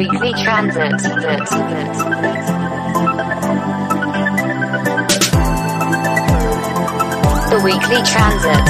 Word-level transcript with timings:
Weekly 0.00 0.32
Transit. 0.32 0.92
The 7.50 7.60
Weekly 7.62 8.00
Transit. 8.08 8.64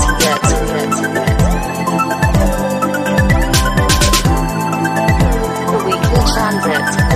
The 5.71 5.79
Weekly 5.87 6.21
Transit. 6.35 7.10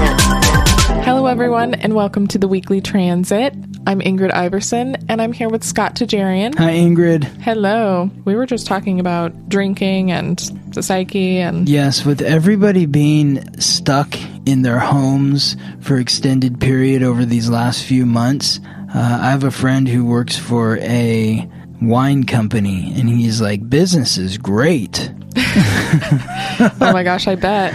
Hello, 1.05 1.27
everyone, 1.27 1.75
and 1.75 1.95
welcome 1.95 2.27
to 2.29 2.39
the 2.39 2.49
Weekly 2.49 2.81
Transit. 2.81 3.55
I'm 3.87 4.01
Ingrid 4.01 4.33
Iverson, 4.33 4.97
and 5.07 5.21
I'm 5.21 5.33
here 5.35 5.51
with 5.51 5.63
Scott 5.63 5.97
Tajarian. 5.97 6.55
Hi, 6.55 6.73
Ingrid. 6.73 7.25
Hello. 7.43 8.11
We 8.25 8.35
were 8.35 8.47
just 8.47 8.67
talking 8.67 9.01
about 9.01 9.51
drinking 9.51 10.11
and 10.11 10.39
the 10.69 10.83
psyche, 10.83 11.41
and 11.41 11.69
Yes, 11.69 12.07
with 12.07 12.23
everybody 12.23 12.87
being 12.87 13.61
stuck 13.61 14.17
in 14.47 14.63
their 14.63 14.79
homes 14.79 15.59
for 15.81 15.99
extended 15.99 16.59
period 16.59 17.03
over 17.03 17.27
these 17.27 17.51
last 17.51 17.85
few 17.85 18.07
months, 18.07 18.59
uh, 18.95 19.19
I 19.21 19.31
have 19.31 19.45
a 19.45 19.51
friend 19.51 19.87
who 19.87 20.07
works 20.07 20.39
for 20.39 20.79
a 20.79 21.47
wine 21.83 22.25
company, 22.25 22.95
and 22.97 23.11
he's 23.11 23.43
like, 23.43 23.69
"Business 23.69 24.17
is 24.17 24.39
great 24.39 25.13
oh 25.37 26.71
my 26.81 27.03
gosh, 27.03 27.29
I 27.29 27.35
bet. 27.35 27.75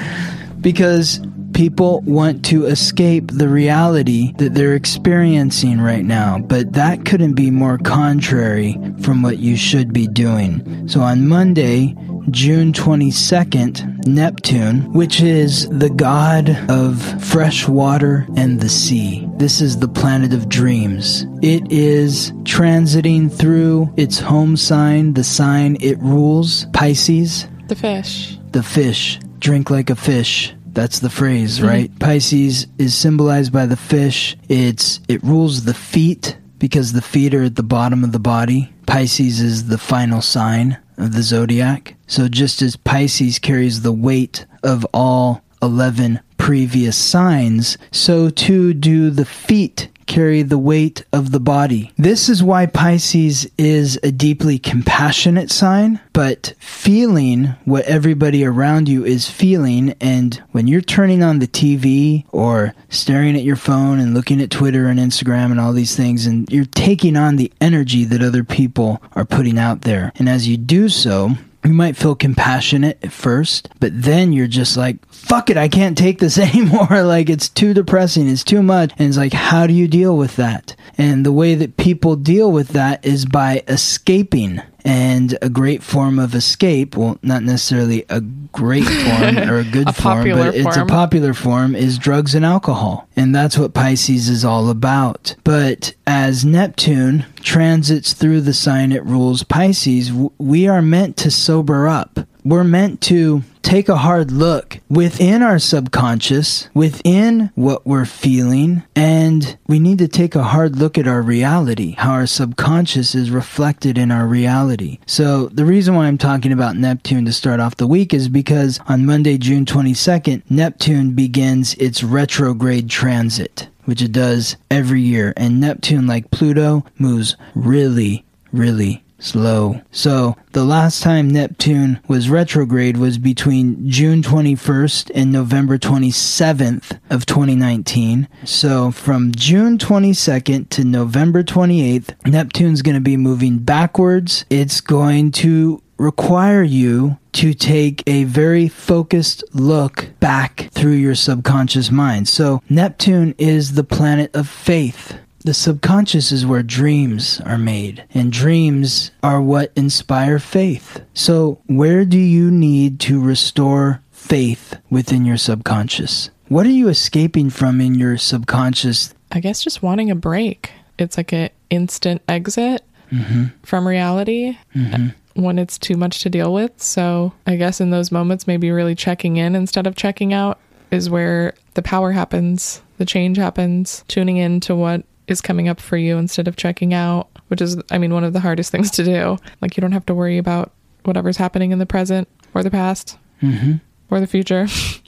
because." 0.61 1.19
People 1.59 1.99
want 2.05 2.45
to 2.45 2.67
escape 2.67 3.31
the 3.33 3.49
reality 3.49 4.31
that 4.37 4.53
they're 4.53 4.75
experiencing 4.75 5.81
right 5.81 6.05
now, 6.05 6.39
but 6.39 6.71
that 6.71 7.03
couldn't 7.03 7.33
be 7.33 7.51
more 7.51 7.77
contrary 7.77 8.79
from 9.01 9.21
what 9.21 9.39
you 9.39 9.57
should 9.57 9.91
be 9.91 10.07
doing. 10.07 10.87
So 10.87 11.01
on 11.01 11.27
Monday, 11.27 11.97
June 12.31 12.71
22nd, 12.71 14.07
Neptune, 14.07 14.93
which 14.93 15.19
is 15.19 15.67
the 15.67 15.89
god 15.89 16.49
of 16.69 17.01
fresh 17.21 17.67
water 17.67 18.25
and 18.37 18.61
the 18.61 18.69
sea. 18.69 19.27
This 19.35 19.59
is 19.59 19.79
the 19.79 19.89
planet 19.89 20.31
of 20.31 20.47
dreams. 20.47 21.25
It 21.41 21.69
is 21.69 22.31
transiting 22.43 23.29
through 23.29 23.93
its 23.97 24.17
home 24.17 24.55
sign, 24.55 25.13
the 25.13 25.25
sign 25.25 25.75
it 25.81 25.99
rules, 25.99 26.67
Pisces, 26.71 27.47
The 27.67 27.75
fish. 27.75 28.37
the 28.53 28.63
fish. 28.63 29.19
Drink 29.39 29.69
like 29.69 29.89
a 29.89 29.95
fish. 29.95 30.53
That's 30.73 30.99
the 30.99 31.09
phrase, 31.09 31.57
mm-hmm. 31.57 31.67
right? 31.67 31.99
Pisces 31.99 32.67
is 32.77 32.95
symbolized 32.95 33.51
by 33.51 33.65
the 33.65 33.77
fish. 33.77 34.37
It's 34.47 34.99
it 35.07 35.23
rules 35.23 35.65
the 35.65 35.73
feet 35.73 36.37
because 36.57 36.93
the 36.93 37.01
feet 37.01 37.33
are 37.33 37.43
at 37.43 37.55
the 37.55 37.63
bottom 37.63 38.03
of 38.03 38.11
the 38.11 38.19
body. 38.19 38.73
Pisces 38.85 39.39
is 39.39 39.67
the 39.67 39.77
final 39.77 40.21
sign 40.21 40.77
of 40.97 41.13
the 41.13 41.23
zodiac. 41.23 41.95
So 42.07 42.27
just 42.27 42.61
as 42.61 42.75
Pisces 42.75 43.39
carries 43.39 43.81
the 43.81 43.93
weight 43.93 44.45
of 44.63 44.85
all 44.93 45.41
11 45.61 46.19
previous 46.37 46.97
signs, 46.97 47.77
so 47.91 48.29
too 48.29 48.73
do 48.73 49.09
the 49.09 49.25
feet 49.25 49.89
carry 50.09 50.41
the 50.41 50.57
weight 50.57 51.05
of 51.13 51.31
the 51.31 51.39
body. 51.39 51.93
This 51.95 52.27
is 52.27 52.43
why 52.43 52.65
Pisces 52.65 53.47
is 53.57 53.97
a 54.03 54.11
deeply 54.11 54.59
compassionate 54.59 55.51
sign, 55.51 56.01
but 56.11 56.53
feeling 56.59 57.55
what 57.63 57.85
everybody 57.85 58.43
around 58.43 58.89
you 58.89 59.05
is 59.05 59.29
feeling, 59.29 59.93
and 60.01 60.41
when 60.51 60.67
you're 60.67 60.81
turning 60.81 61.23
on 61.23 61.39
the 61.39 61.47
TV 61.47 62.25
or 62.31 62.73
staring 62.89 63.35
at 63.35 63.43
your 63.43 63.55
phone 63.55 63.99
and 63.99 64.13
looking 64.15 64.41
at 64.41 64.49
Twitter 64.49 64.87
and 64.87 64.99
Instagram 64.99 65.51
and 65.51 65.59
all 65.59 65.71
these 65.71 65.95
things, 65.95 66.25
and 66.25 66.51
you're 66.51 66.65
taking 66.65 67.15
on 67.15 67.35
the 67.35 67.53
energy 67.61 68.03
that 68.03 68.23
other 68.23 68.43
people 68.43 69.01
are 69.13 69.25
putting 69.25 69.59
out 69.59 69.83
there. 69.83 70.11
And 70.15 70.27
as 70.27 70.47
you 70.47 70.57
do 70.57 70.89
so, 70.89 71.35
you 71.63 71.73
might 71.73 71.97
feel 71.97 72.15
compassionate 72.15 72.97
at 73.03 73.11
first, 73.11 73.69
but 73.79 73.91
then 73.93 74.31
you're 74.31 74.47
just 74.47 74.77
like, 74.77 75.05
fuck 75.11 75.49
it, 75.49 75.57
I 75.57 75.67
can't 75.67 75.97
take 75.97 76.19
this 76.19 76.37
anymore. 76.37 77.03
like, 77.03 77.29
it's 77.29 77.49
too 77.49 77.73
depressing, 77.73 78.27
it's 78.29 78.43
too 78.43 78.63
much. 78.63 78.91
And 78.97 79.07
it's 79.07 79.17
like, 79.17 79.33
how 79.33 79.67
do 79.67 79.73
you 79.73 79.87
deal 79.87 80.17
with 80.17 80.35
that? 80.37 80.75
And 80.97 81.25
the 81.25 81.31
way 81.31 81.55
that 81.55 81.77
people 81.77 82.15
deal 82.15 82.51
with 82.51 82.69
that 82.69 83.05
is 83.05 83.25
by 83.25 83.63
escaping. 83.67 84.61
And 84.85 85.37
a 85.41 85.49
great 85.49 85.83
form 85.83 86.19
of 86.19 86.33
escape, 86.33 86.95
well, 86.95 87.19
not 87.21 87.43
necessarily 87.43 88.05
a 88.09 88.21
great 88.21 88.83
form 88.85 89.37
or 89.37 89.57
a 89.59 89.63
good 89.63 89.89
A 89.89 89.93
form, 89.93 90.29
but 90.31 90.55
it's 90.55 90.77
a 90.77 90.85
popular 90.85 91.33
form, 91.33 91.75
is 91.75 91.97
drugs 91.97 92.33
and 92.33 92.45
alcohol. 92.45 93.07
And 93.15 93.35
that's 93.35 93.57
what 93.57 93.73
Pisces 93.73 94.29
is 94.29 94.45
all 94.45 94.69
about. 94.69 95.35
But 95.43 95.93
as 96.07 96.45
Neptune 96.45 97.25
transits 97.41 98.13
through 98.13 98.41
the 98.41 98.53
sign 98.53 98.91
it 98.91 99.05
rules 99.05 99.43
Pisces, 99.43 100.11
we 100.37 100.67
are 100.67 100.81
meant 100.81 101.17
to 101.17 101.31
sober 101.31 101.87
up. 101.87 102.19
We're 102.45 102.63
meant 102.63 103.01
to 103.01 103.43
take 103.61 103.89
a 103.89 103.97
hard 103.97 104.31
look 104.31 104.79
within 104.89 105.43
our 105.43 105.59
subconscious, 105.59 106.69
within 106.73 107.51
what 107.53 107.85
we're 107.85 108.05
feeling, 108.05 108.83
and 108.95 109.57
we 109.67 109.77
need 109.77 109.99
to 109.99 110.07
take 110.07 110.35
a 110.35 110.43
hard 110.43 110.77
look 110.77 110.97
at 110.97 111.07
our 111.07 111.21
reality, 111.21 111.91
how 111.91 112.11
our 112.11 112.25
subconscious 112.25 113.13
is 113.13 113.29
reflected 113.29 113.97
in 113.97 114.11
our 114.11 114.25
reality. 114.25 114.99
So, 115.05 115.47
the 115.49 115.65
reason 115.65 115.95
why 115.95 116.07
I'm 116.07 116.17
talking 116.17 116.51
about 116.51 116.77
Neptune 116.77 117.25
to 117.25 117.33
start 117.33 117.59
off 117.59 117.75
the 117.75 117.87
week 117.87 118.13
is 118.13 118.29
because 118.29 118.79
on 118.87 119.05
Monday, 119.05 119.37
June 119.37 119.65
22nd, 119.65 120.41
Neptune 120.49 121.11
begins 121.11 121.75
its 121.75 122.03
retrograde 122.03 122.89
transit, 122.89 123.67
which 123.89 124.03
it 124.03 124.11
does 124.11 124.55
every 124.69 125.01
year. 125.01 125.33
And 125.35 125.59
Neptune, 125.59 126.05
like 126.05 126.29
Pluto, 126.29 126.85
moves 126.99 127.35
really, 127.55 128.23
really 128.53 129.03
slow. 129.17 129.81
So 129.89 130.37
the 130.51 130.63
last 130.63 131.01
time 131.01 131.27
Neptune 131.27 131.99
was 132.07 132.29
retrograde 132.29 132.97
was 132.97 133.17
between 133.17 133.89
June 133.89 134.21
21st 134.21 135.09
and 135.15 135.31
November 135.31 135.79
27th 135.79 136.99
of 137.09 137.25
2019. 137.25 138.27
So 138.45 138.91
from 138.91 139.31
June 139.31 139.79
22nd 139.79 140.69
to 140.69 140.83
November 140.83 141.43
28th, 141.43 142.13
Neptune's 142.27 142.83
going 142.83 142.93
to 142.93 143.01
be 143.01 143.17
moving 143.17 143.57
backwards. 143.57 144.45
It's 144.51 144.81
going 144.81 145.31
to 145.31 145.81
require 145.99 146.63
you 146.63 147.17
to 147.33 147.53
take 147.53 148.01
a 148.07 148.23
very 148.23 148.67
focused 148.67 149.43
look 149.53 150.09
back 150.19 150.69
through 150.71 150.93
your 150.93 151.13
subconscious 151.13 151.91
mind. 151.91 152.27
So 152.27 152.63
Neptune 152.69 153.35
is 153.37 153.73
the 153.73 153.83
planet 153.83 154.33
of 154.35 154.47
faith. 154.47 155.19
The 155.45 155.53
subconscious 155.53 156.31
is 156.31 156.45
where 156.45 156.63
dreams 156.63 157.39
are 157.45 157.57
made, 157.57 158.03
and 158.13 158.29
dreams 158.29 159.11
are 159.23 159.41
what 159.41 159.71
inspire 159.73 160.37
faith. 160.37 161.01
So, 161.13 161.61
where 161.65 162.03
do 162.03 162.17
you 162.17 162.51
need 162.51 162.99
to 163.01 163.21
restore 163.21 164.01
faith 164.11 164.75
within 164.89 165.23
your 165.25 165.37
subconscious? 165.37 166.29
What 166.49 166.65
are 166.65 166.71
you 166.71 166.89
escaping 166.89 167.51
from 167.51 167.79
in 167.79 167.95
your 167.95 168.17
subconscious? 168.17 169.13
I 169.31 169.39
guess 169.39 169.63
just 169.63 169.81
wanting 169.81 170.11
a 170.11 170.15
break. 170.15 170.71
It's 170.97 171.15
like 171.15 171.31
an 171.31 171.51
instant 171.69 172.21
exit 172.27 172.83
mm-hmm. 173.09 173.45
from 173.63 173.87
reality 173.87 174.57
mm-hmm. 174.75 175.09
When 175.41 175.59
it's 175.59 175.77
too 175.77 175.97
much 175.97 176.21
to 176.21 176.29
deal 176.29 176.53
with. 176.53 176.81
So 176.81 177.33
I 177.47 177.55
guess 177.55 177.81
in 177.81 177.89
those 177.89 178.11
moments, 178.11 178.47
maybe 178.47 178.71
really 178.71 178.95
checking 178.95 179.37
in 179.37 179.55
instead 179.55 179.87
of 179.87 179.95
checking 179.95 180.33
out 180.33 180.59
is 180.91 181.09
where 181.09 181.53
the 181.73 181.81
power 181.81 182.11
happens, 182.11 182.81
the 182.97 183.05
change 183.05 183.37
happens, 183.37 184.03
tuning 184.07 184.37
in 184.37 184.59
to 184.61 184.75
what 184.75 185.03
is 185.27 185.41
coming 185.41 185.69
up 185.69 185.79
for 185.79 185.97
you 185.97 186.17
instead 186.17 186.47
of 186.47 186.55
checking 186.55 186.93
out, 186.93 187.29
which 187.47 187.61
is, 187.61 187.77
I 187.91 187.97
mean, 187.97 188.13
one 188.13 188.23
of 188.23 188.33
the 188.33 188.39
hardest 188.39 188.71
things 188.73 188.91
to 188.91 189.03
do. 189.03 189.37
Like, 189.61 189.77
you 189.77 189.81
don't 189.81 189.91
have 189.91 190.05
to 190.07 190.15
worry 190.15 190.37
about 190.37 190.71
whatever's 191.03 191.37
happening 191.37 191.71
in 191.71 191.79
the 191.79 191.85
present 191.85 192.27
or 192.53 192.63
the 192.63 192.71
past 192.71 193.17
mm-hmm. 193.41 193.75
or 194.09 194.19
the 194.19 194.27
future. 194.27 194.67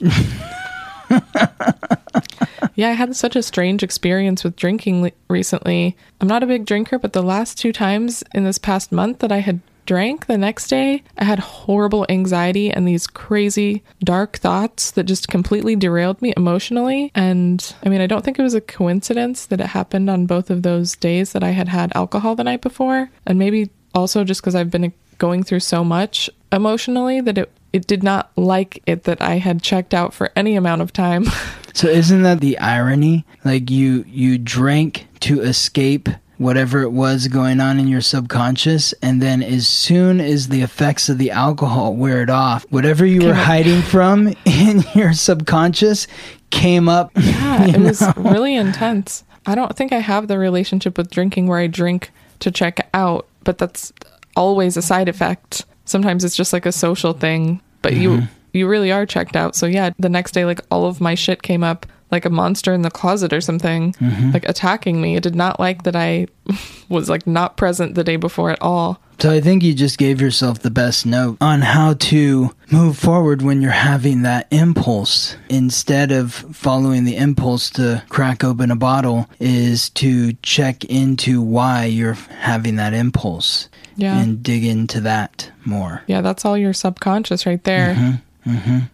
yeah, 2.74 2.88
I 2.88 2.92
had 2.92 3.14
such 3.14 3.36
a 3.36 3.42
strange 3.42 3.82
experience 3.82 4.44
with 4.44 4.56
drinking 4.56 5.12
recently. 5.28 5.96
I'm 6.20 6.28
not 6.28 6.42
a 6.42 6.46
big 6.46 6.64
drinker, 6.64 6.98
but 6.98 7.12
the 7.12 7.22
last 7.22 7.58
two 7.58 7.72
times 7.72 8.24
in 8.34 8.44
this 8.44 8.58
past 8.58 8.92
month 8.92 9.18
that 9.18 9.32
I 9.32 9.38
had 9.38 9.60
drank 9.86 10.26
the 10.26 10.38
next 10.38 10.68
day, 10.68 11.02
I 11.18 11.24
had 11.24 11.38
horrible 11.38 12.06
anxiety 12.08 12.70
and 12.70 12.86
these 12.86 13.06
crazy 13.06 13.82
dark 14.04 14.38
thoughts 14.38 14.90
that 14.92 15.04
just 15.04 15.28
completely 15.28 15.76
derailed 15.76 16.20
me 16.22 16.32
emotionally. 16.36 17.10
And 17.14 17.74
I 17.84 17.88
mean, 17.88 18.00
I 18.00 18.06
don't 18.06 18.24
think 18.24 18.38
it 18.38 18.42
was 18.42 18.54
a 18.54 18.60
coincidence 18.60 19.46
that 19.46 19.60
it 19.60 19.66
happened 19.66 20.08
on 20.10 20.26
both 20.26 20.50
of 20.50 20.62
those 20.62 20.96
days 20.96 21.32
that 21.32 21.44
I 21.44 21.50
had 21.50 21.68
had 21.68 21.92
alcohol 21.94 22.34
the 22.34 22.44
night 22.44 22.60
before. 22.60 23.10
And 23.26 23.38
maybe 23.38 23.70
also 23.94 24.24
just 24.24 24.40
because 24.40 24.54
I've 24.54 24.70
been 24.70 24.92
going 25.18 25.42
through 25.42 25.60
so 25.60 25.84
much 25.84 26.28
emotionally 26.50 27.20
that 27.20 27.38
it 27.38 27.52
it 27.72 27.86
did 27.86 28.02
not 28.02 28.30
like 28.36 28.82
it 28.86 29.04
that 29.04 29.22
I 29.22 29.38
had 29.38 29.62
checked 29.62 29.94
out 29.94 30.12
for 30.12 30.30
any 30.36 30.56
amount 30.56 30.82
of 30.82 30.92
time. 30.92 31.26
So 31.74 31.88
isn't 31.88 32.20
that 32.22 32.40
the 32.40 32.58
irony? 32.58 33.24
Like 33.46 33.70
you 33.70 34.04
you 34.06 34.36
drank 34.36 35.06
to 35.20 35.40
escape 35.40 36.06
whatever 36.42 36.82
it 36.82 36.90
was 36.90 37.28
going 37.28 37.60
on 37.60 37.78
in 37.78 37.88
your 37.88 38.00
subconscious 38.00 38.92
and 39.02 39.22
then 39.22 39.42
as 39.42 39.66
soon 39.68 40.20
as 40.20 40.48
the 40.48 40.62
effects 40.62 41.08
of 41.08 41.18
the 41.18 41.30
alcohol 41.30 41.94
wear 41.94 42.22
it 42.22 42.30
off, 42.30 42.64
whatever 42.70 43.06
you 43.06 43.24
were 43.26 43.34
hiding 43.34 43.80
from 43.82 44.28
in 44.44 44.82
your 44.94 45.12
subconscious 45.12 46.06
came 46.50 46.88
up. 46.88 47.10
Yeah, 47.22 47.66
it 47.66 47.78
was 47.80 48.02
really 48.16 48.54
intense. 48.56 49.24
I 49.46 49.54
don't 49.54 49.74
think 49.76 49.92
I 49.92 49.98
have 49.98 50.28
the 50.28 50.38
relationship 50.38 50.96
with 50.96 51.10
drinking 51.10 51.46
where 51.48 51.58
I 51.58 51.66
drink 51.66 52.10
to 52.40 52.50
check 52.50 52.88
out, 52.94 53.26
but 53.44 53.58
that's 53.58 53.92
always 54.36 54.76
a 54.76 54.82
side 54.82 55.08
effect. 55.08 55.64
Sometimes 55.84 56.24
it's 56.24 56.36
just 56.36 56.52
like 56.52 56.64
a 56.66 56.72
social 56.72 57.12
thing, 57.12 57.60
but 57.82 57.92
Mm-hmm. 57.92 58.02
you 58.02 58.22
you 58.54 58.68
really 58.68 58.92
are 58.92 59.06
checked 59.06 59.34
out. 59.34 59.56
So 59.56 59.66
yeah, 59.66 59.90
the 59.98 60.08
next 60.08 60.32
day 60.32 60.44
like 60.44 60.60
all 60.70 60.86
of 60.86 61.00
my 61.00 61.14
shit 61.14 61.42
came 61.42 61.64
up 61.64 61.86
like 62.12 62.24
a 62.26 62.30
monster 62.30 62.72
in 62.72 62.82
the 62.82 62.90
closet 62.90 63.32
or 63.32 63.40
something, 63.40 63.92
Mm-hmm. 63.94 64.30
like 64.32 64.48
attacking 64.48 65.00
me. 65.00 65.16
It 65.16 65.22
did 65.22 65.34
not 65.34 65.58
like 65.58 65.82
that 65.84 65.96
I 65.96 66.26
was 66.88 67.08
like 67.08 67.26
not 67.26 67.56
present 67.56 67.94
the 67.94 68.04
day 68.04 68.16
before 68.16 68.50
at 68.50 68.60
all. 68.60 69.00
So 69.18 69.30
I 69.30 69.40
think 69.40 69.62
you 69.62 69.72
just 69.72 69.98
gave 69.98 70.20
yourself 70.20 70.58
the 70.60 70.70
best 70.70 71.06
note 71.06 71.36
on 71.40 71.60
how 71.60 71.94
to 71.94 72.50
move 72.72 72.98
forward 72.98 73.40
when 73.40 73.62
you're 73.62 73.70
having 73.70 74.22
that 74.22 74.48
impulse. 74.50 75.36
Instead 75.48 76.10
of 76.10 76.32
following 76.34 77.04
the 77.04 77.16
impulse 77.16 77.70
to 77.70 78.02
crack 78.08 78.42
open 78.42 78.72
a 78.72 78.76
bottle, 78.76 79.28
is 79.38 79.90
to 79.90 80.32
check 80.42 80.84
into 80.86 81.40
why 81.40 81.84
you're 81.84 82.14
having 82.14 82.76
that 82.76 82.94
impulse 82.94 83.68
Yeah. 83.94 84.18
and 84.18 84.42
dig 84.42 84.64
into 84.64 85.00
that 85.02 85.52
more. 85.64 86.02
yeah, 86.08 86.20
that's 86.20 86.44
all 86.44 86.58
your 86.58 86.72
subconscious 86.72 87.46
right 87.46 87.62
there. 87.62 87.94
Mm-hmm. 87.94 88.10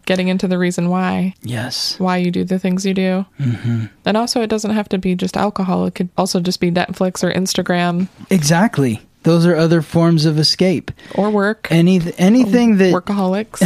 Getting 0.07 0.29
into 0.29 0.47
the 0.47 0.59
reason 0.59 0.89
why. 0.91 1.35
Yes. 1.43 1.99
why 1.99 2.19
you 2.19 2.31
do 2.31 2.45
the 2.45 2.59
things 2.59 2.85
you 2.85 2.95
do. 2.95 3.25
Mm-hmm. 3.41 3.87
And 4.05 4.17
also, 4.17 4.43
it 4.43 4.49
doesn't 4.49 4.73
have 4.73 4.89
to 4.91 4.99
be 4.99 5.15
just 5.15 5.37
alcohol. 5.37 5.87
It 5.87 5.95
could 5.95 6.11
also 6.19 6.41
just 6.41 6.61
be 6.61 6.71
Netflix 6.71 7.25
or 7.25 7.33
Instagram 7.33 8.09
Exactly. 8.31 9.01
Those 9.23 9.47
are 9.47 9.57
other 9.57 9.83
forms 9.83 10.25
of 10.27 10.39
escape. 10.39 10.91
or 11.15 11.31
work. 11.31 11.69
Any 11.71 12.01
anything 12.19 12.77
that 12.79 12.95
Workaholics. 12.95 13.61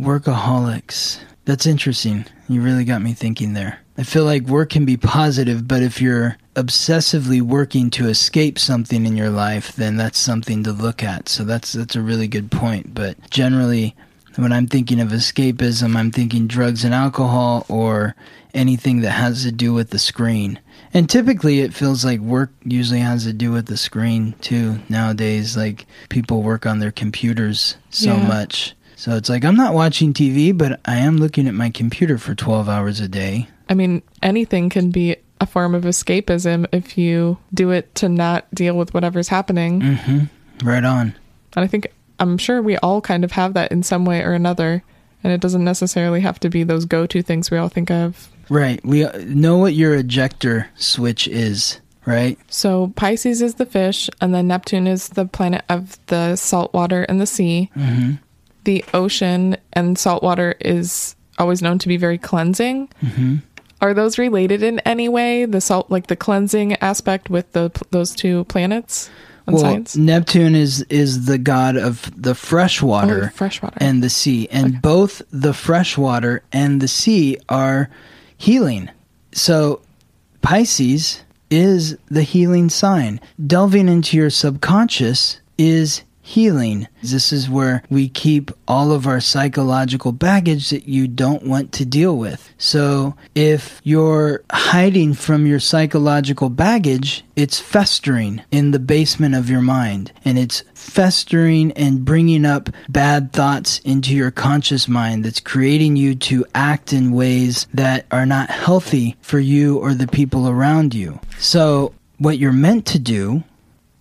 Workaholics. 0.00 1.20
That's 1.44 1.66
interesting. 1.66 2.24
You 2.48 2.60
really 2.62 2.84
got 2.84 3.02
me 3.02 3.12
thinking 3.12 3.52
there. 3.54 3.80
I 4.00 4.02
feel 4.02 4.24
like 4.24 4.44
work 4.44 4.70
can 4.70 4.86
be 4.86 4.96
positive, 4.96 5.68
but 5.68 5.82
if 5.82 6.00
you're 6.00 6.38
obsessively 6.54 7.42
working 7.42 7.90
to 7.90 8.08
escape 8.08 8.58
something 8.58 9.04
in 9.04 9.14
your 9.14 9.28
life, 9.28 9.76
then 9.76 9.98
that's 9.98 10.18
something 10.18 10.62
to 10.64 10.72
look 10.72 11.02
at. 11.02 11.28
So 11.28 11.44
that's 11.44 11.72
that's 11.72 11.96
a 11.96 12.00
really 12.00 12.26
good 12.26 12.50
point. 12.50 12.94
But 12.94 13.18
generally, 13.28 13.94
when 14.36 14.52
I'm 14.52 14.66
thinking 14.66 15.00
of 15.00 15.08
escapism, 15.10 15.96
I'm 15.96 16.10
thinking 16.12 16.46
drugs 16.46 16.82
and 16.82 16.94
alcohol 16.94 17.66
or 17.68 18.14
anything 18.54 19.02
that 19.02 19.10
has 19.10 19.42
to 19.42 19.52
do 19.52 19.74
with 19.74 19.90
the 19.90 19.98
screen. 19.98 20.58
And 20.94 21.08
typically 21.08 21.60
it 21.60 21.74
feels 21.74 22.02
like 22.02 22.20
work 22.20 22.50
usually 22.64 23.00
has 23.00 23.24
to 23.24 23.34
do 23.34 23.52
with 23.52 23.66
the 23.66 23.76
screen 23.76 24.32
too 24.40 24.78
nowadays 24.88 25.56
like 25.58 25.84
people 26.08 26.42
work 26.42 26.64
on 26.64 26.78
their 26.78 26.90
computers 26.90 27.76
so 27.90 28.16
Yeah. 28.16 28.26
much. 28.26 28.74
So 28.96 29.14
it's 29.16 29.28
like 29.28 29.44
I'm 29.44 29.56
not 29.56 29.74
watching 29.74 30.14
TV, 30.14 30.56
but 30.56 30.80
I 30.86 30.96
am 30.96 31.18
looking 31.18 31.46
at 31.46 31.54
my 31.54 31.68
computer 31.70 32.16
for 32.18 32.34
12 32.34 32.66
hours 32.68 32.98
a 32.98 33.08
day. 33.08 33.48
I 33.70 33.74
mean, 33.74 34.02
anything 34.22 34.68
can 34.68 34.90
be 34.90 35.16
a 35.40 35.46
form 35.46 35.74
of 35.74 35.84
escapism 35.84 36.66
if 36.72 36.98
you 36.98 37.38
do 37.54 37.70
it 37.70 37.94
to 37.94 38.08
not 38.10 38.52
deal 38.54 38.76
with 38.76 38.92
whatever's 38.92 39.28
happening. 39.28 39.80
Mm-hmm. 39.80 40.68
Right 40.68 40.84
on. 40.84 41.14
And 41.56 41.64
I 41.64 41.66
think, 41.66 41.86
I'm 42.18 42.36
sure 42.36 42.60
we 42.60 42.76
all 42.78 43.00
kind 43.00 43.24
of 43.24 43.32
have 43.32 43.54
that 43.54 43.72
in 43.72 43.82
some 43.82 44.04
way 44.04 44.22
or 44.22 44.34
another. 44.34 44.82
And 45.22 45.32
it 45.32 45.40
doesn't 45.40 45.64
necessarily 45.64 46.20
have 46.20 46.40
to 46.40 46.50
be 46.50 46.64
those 46.64 46.84
go 46.84 47.06
to 47.06 47.22
things 47.22 47.50
we 47.50 47.58
all 47.58 47.68
think 47.68 47.90
of. 47.90 48.28
Right. 48.48 48.84
We 48.84 49.04
uh, 49.04 49.16
know 49.26 49.58
what 49.58 49.74
your 49.74 49.94
ejector 49.94 50.68
switch 50.76 51.28
is, 51.28 51.78
right? 52.04 52.38
So 52.48 52.92
Pisces 52.96 53.40
is 53.40 53.54
the 53.54 53.66
fish, 53.66 54.10
and 54.20 54.34
then 54.34 54.48
Neptune 54.48 54.86
is 54.86 55.10
the 55.10 55.26
planet 55.26 55.64
of 55.68 56.04
the 56.06 56.36
salt 56.36 56.74
water 56.74 57.04
and 57.04 57.20
the 57.20 57.26
sea. 57.26 57.70
Mm-hmm. 57.76 58.12
The 58.64 58.84
ocean 58.92 59.56
and 59.72 59.96
salt 59.96 60.22
water 60.22 60.56
is 60.60 61.14
always 61.38 61.62
known 61.62 61.78
to 61.78 61.88
be 61.88 61.96
very 61.96 62.18
cleansing. 62.18 62.88
Mm-hmm. 63.02 63.36
Are 63.80 63.94
those 63.94 64.18
related 64.18 64.62
in 64.62 64.78
any 64.80 65.08
way? 65.08 65.44
The 65.44 65.60
salt, 65.60 65.90
like 65.90 66.08
the 66.08 66.16
cleansing 66.16 66.74
aspect 66.76 67.30
with 67.30 67.52
the 67.52 67.70
those 67.90 68.14
two 68.14 68.44
planets 68.44 69.10
Well, 69.46 69.58
science? 69.58 69.96
Neptune 69.96 70.54
is 70.54 70.82
is 70.90 71.26
the 71.26 71.38
god 71.38 71.76
of 71.76 72.10
the 72.20 72.34
fresh 72.34 72.82
oh, 72.82 72.86
water. 72.86 73.30
Oh, 73.32 73.36
fresh 73.36 73.62
water. 73.62 73.76
and 73.80 74.02
the 74.02 74.10
sea. 74.10 74.48
And 74.50 74.82
both 74.82 75.22
the 75.30 75.54
freshwater 75.54 76.42
and 76.52 76.80
the 76.80 76.88
sea 76.88 77.38
are 77.48 77.88
healing. 78.36 78.90
So 79.32 79.80
Pisces 80.42 81.22
is 81.50 81.96
the 82.08 82.22
healing 82.22 82.68
sign. 82.68 83.20
Delving 83.46 83.88
into 83.88 84.16
your 84.16 84.30
subconscious 84.30 85.40
is 85.58 86.02
healing. 86.30 86.86
This 87.02 87.32
is 87.32 87.50
where 87.50 87.82
we 87.90 88.08
keep 88.08 88.52
all 88.68 88.92
of 88.92 89.04
our 89.04 89.20
psychological 89.20 90.12
baggage 90.12 90.70
that 90.70 90.86
you 90.86 91.08
don't 91.08 91.42
want 91.42 91.72
to 91.72 91.84
deal 91.84 92.16
with. 92.16 92.54
So 92.56 93.16
if 93.34 93.80
you're 93.82 94.44
hiding 94.52 95.14
from 95.14 95.44
your 95.44 95.58
psychological 95.58 96.48
baggage, 96.48 97.24
it's 97.34 97.58
festering 97.58 98.42
in 98.52 98.70
the 98.70 98.78
basement 98.78 99.34
of 99.34 99.50
your 99.50 99.60
mind 99.60 100.12
and 100.24 100.38
it's 100.38 100.62
festering 100.72 101.72
and 101.72 102.04
bringing 102.04 102.46
up 102.46 102.70
bad 102.88 103.32
thoughts 103.32 103.80
into 103.80 104.14
your 104.14 104.30
conscious 104.30 104.86
mind 104.86 105.24
that's 105.24 105.40
creating 105.40 105.96
you 105.96 106.14
to 106.14 106.46
act 106.54 106.92
in 106.92 107.10
ways 107.10 107.66
that 107.74 108.06
are 108.12 108.26
not 108.26 108.50
healthy 108.50 109.16
for 109.20 109.40
you 109.40 109.78
or 109.78 109.94
the 109.94 110.06
people 110.06 110.48
around 110.48 110.94
you. 110.94 111.18
So 111.40 111.92
what 112.18 112.38
you're 112.38 112.52
meant 112.52 112.86
to 112.86 113.00
do 113.00 113.42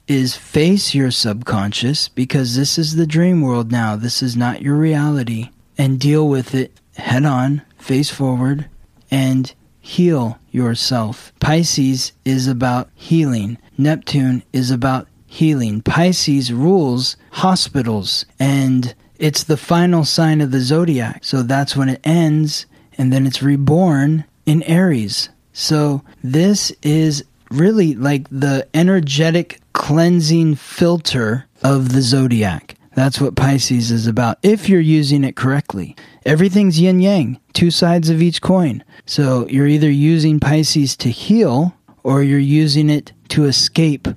is 0.09 0.35
face 0.35 0.95
your 0.95 1.11
subconscious 1.11 2.09
because 2.09 2.56
this 2.56 2.77
is 2.77 2.95
the 2.95 3.06
dream 3.06 3.41
world 3.41 3.71
now. 3.71 3.95
This 3.95 4.23
is 4.23 4.35
not 4.35 4.61
your 4.61 4.75
reality. 4.75 5.50
And 5.77 6.00
deal 6.00 6.27
with 6.27 6.56
it 6.56 6.77
head 6.97 7.25
on, 7.25 7.61
face 7.77 8.09
forward, 8.09 8.67
and 9.09 9.53
heal 9.79 10.39
yourself. 10.51 11.31
Pisces 11.39 12.11
is 12.25 12.47
about 12.47 12.89
healing, 12.94 13.57
Neptune 13.77 14.44
is 14.51 14.71
about 14.71 15.07
healing. 15.25 15.81
Pisces 15.81 16.51
rules 16.51 17.15
hospitals, 17.31 18.25
and 18.39 18.94
it's 19.17 19.44
the 19.44 19.57
final 19.57 20.03
sign 20.03 20.41
of 20.41 20.51
the 20.51 20.59
zodiac. 20.59 21.23
So 21.23 21.44
that's 21.44 21.78
when 21.78 21.87
it 21.89 22.01
ends, 22.04 22.66
and 22.97 23.13
then 23.13 23.25
it's 23.25 23.42
reborn 23.42 24.25
in 24.45 24.63
Aries. 24.63 25.30
So 25.54 26.04
this 26.23 26.71
is 26.81 27.23
really 27.49 27.95
like 27.95 28.27
the 28.29 28.68
energetic 28.73 29.59
cleansing 29.73 30.56
filter 30.56 31.45
of 31.63 31.94
the 31.94 32.01
zodiac. 32.01 32.75
That's 32.95 33.21
what 33.21 33.35
Pisces 33.35 33.91
is 33.91 34.07
about 34.07 34.39
if 34.44 34.68
you're 34.68 34.81
using 34.81 35.23
it 35.23 35.35
correctly. 35.35 35.95
Everything's 36.25 36.79
yin 36.79 36.99
yang, 36.99 37.39
two 37.53 37.71
sides 37.71 38.09
of 38.09 38.21
each 38.21 38.41
coin. 38.41 38.83
So 39.06 39.47
you're 39.47 39.68
either 39.68 39.89
using 39.89 40.39
Pisces 40.39 40.97
to 40.97 41.09
heal 41.09 41.73
or 42.03 42.23
you're 42.23 42.39
using 42.39 42.89
it 42.89 43.13
to 43.29 43.45
escape 43.45 44.07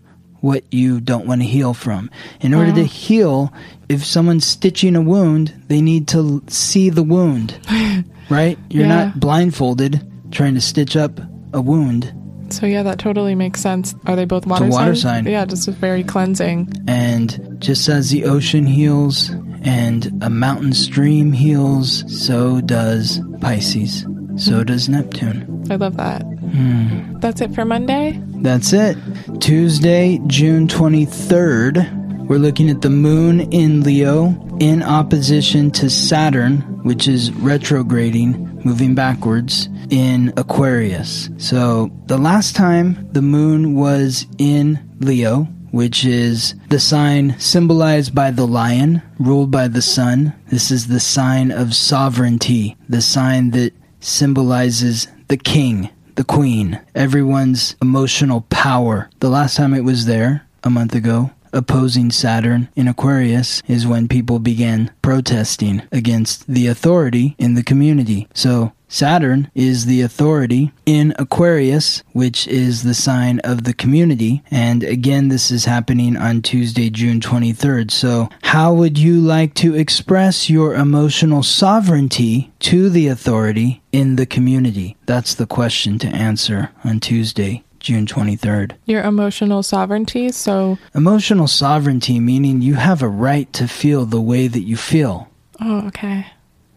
what 0.41 0.65
you 0.73 1.01
don't 1.01 1.27
want 1.27 1.41
to 1.41 1.47
heal 1.47 1.73
from. 1.75 2.11
In 2.41 2.53
order 2.55 2.73
to 2.73 2.81
mm-hmm. 2.81 2.87
heal, 2.87 3.53
if 3.89 4.05
someone's 4.05 4.47
stitching 4.47 4.97
a 4.97 5.01
wound, 5.01 5.55
they 5.69 5.81
need 5.81 6.09
to 6.09 6.43
see 6.49 6.91
the 6.91 7.05
wound, 7.05 7.57
right? 8.31 8.59
You're 8.69 8.87
Yeah. 8.87 9.05
not 9.05 9.21
blindfolded 9.21 10.05
trying 10.33 10.55
to 10.55 10.61
stitch 10.61 10.97
up 10.97 11.21
a 11.53 11.61
wound. 11.61 12.13
So 12.53 12.67
yeah, 12.67 12.83
that 12.83 12.99
totally 12.99 13.35
makes 13.35 13.61
sense. 13.61 13.95
Are 14.07 14.17
they 14.17 14.25
both 14.25 14.47
water, 14.47 14.67
water 14.67 14.95
signs? 14.95 15.03
sign. 15.03 15.27
Yeah, 15.27 15.45
just 15.45 15.69
very 15.69 16.05
cleansing. 16.05 16.73
And 16.87 17.57
just 17.61 17.89
as 17.89 18.11
the 18.11 18.25
ocean 18.25 18.67
heals 18.67 19.31
and 19.63 20.23
a 20.23 20.31
mountain 20.31 20.73
stream 20.73 21.33
heals, 21.33 22.05
so 22.25 22.61
does 22.61 23.21
Pisces. 23.41 24.07
So 24.37 24.65
does 24.65 24.89
Neptune. 24.89 25.67
I 25.71 25.77
love 25.77 25.97
that. 25.97 26.23
Hmm. 26.23 27.19
That's 27.19 27.41
it 27.41 27.55
for 27.55 27.65
Monday. 27.65 28.21
That's 28.43 28.73
it. 28.73 28.97
Tuesday, 29.41 30.21
June 30.27 30.67
23rd, 30.69 32.27
we're 32.29 32.39
looking 32.39 32.71
at 32.71 32.83
the 32.83 32.91
moon 32.91 33.41
in 33.53 33.83
Leo 33.83 34.35
in 34.59 34.83
opposition 34.83 35.71
to 35.73 35.89
Saturn, 35.91 36.72
which 36.83 37.09
is 37.09 37.33
retrograding, 37.33 38.63
moving 38.65 38.95
backwards 38.95 39.69
in 39.91 40.33
Aquarius. 40.37 41.31
So 41.39 41.91
the 42.07 42.19
last 42.19 42.57
time 42.57 43.09
the 43.13 43.23
moon 43.23 43.75
was 43.75 44.27
in 44.39 44.79
Leo, 45.01 45.49
which 45.71 46.05
is 46.05 46.55
the 46.69 46.81
sign 46.81 47.39
symbolized 47.39 48.15
by 48.15 48.31
the 48.31 48.47
lion, 48.47 49.03
ruled 49.19 49.51
by 49.51 49.69
the 49.69 49.83
sun. 49.83 50.35
This 50.49 50.71
is 50.71 50.87
the 50.87 51.01
sign 51.01 51.51
of 51.51 51.75
sovereignty, 51.75 52.77
the 52.89 53.01
sign 53.01 53.51
that 53.53 53.73
symbolizes 54.01 55.09
the 55.29 55.37
king, 55.39 55.89
the 56.17 56.25
queen, 56.25 56.81
everyone's 56.95 57.75
emotional 57.81 58.43
power. 58.51 59.09
The 59.21 59.31
last 59.31 59.57
time 59.57 59.73
it 59.73 59.85
was 59.85 60.05
there, 60.07 60.47
a 60.63 60.71
month 60.71 60.95
ago, 60.95 61.31
opposing 61.53 62.11
Saturn 62.11 62.69
in 62.75 62.89
Aquarius 62.89 63.63
is 63.67 63.87
when 63.87 64.09
people 64.09 64.39
began 64.39 64.91
protesting 65.03 65.83
against 65.93 66.47
the 66.47 66.67
authority 66.67 67.35
in 67.39 67.55
the 67.55 67.63
community. 67.63 68.29
So 68.35 68.73
Saturn 68.93 69.51
is 69.55 69.87
the 69.87 70.03
authority 70.03 70.71
in 70.85 71.15
Aquarius, 71.19 72.03
which 72.13 72.47
is 72.47 72.83
the 72.83 72.93
sign 72.93 73.39
of 73.39 73.65
the 73.65 73.73
community. 73.73 74.43
And 74.51 74.85
again, 74.85 75.29
this 75.29 75.51
is 75.51 75.65
happening 75.65 76.15
on 76.15 76.43
Tuesday, 76.43 76.91
June 76.91 77.19
23rd. 77.19 77.91
So, 77.91 78.29
how 78.43 78.75
would 78.75 78.99
you 78.99 79.19
like 79.19 79.55
to 79.55 79.75
express 79.75 80.51
your 80.51 80.75
emotional 80.75 81.43
sovereignty 81.43 82.53
to 82.61 82.91
the 82.91 83.09
authority 83.09 83.81
in 83.93 84.17
the 84.17 84.27
community? 84.27 84.99
That's 85.07 85.35
the 85.35 85.47
question 85.47 85.99
to 86.01 86.09
answer 86.09 86.71
on 86.85 87.01
Tuesday. 87.01 87.65
June 87.83 88.07
23rd. 88.07 88.73
Your 88.87 89.03
emotional 89.03 89.63
sovereignty. 89.63 90.31
So, 90.33 90.79
Emotional 90.95 91.47
sovereignty 91.49 92.19
meaning 92.21 92.63
you 92.63 92.75
have 92.75 93.03
a 93.03 93.09
right 93.09 93.53
to 93.53 93.69
feel 93.69 94.07
the 94.07 94.21
way 94.21 94.47
that 94.47 94.63
you 94.63 94.77
feel. 94.77 95.29
oh, 95.61 95.87
okay. 95.89 96.27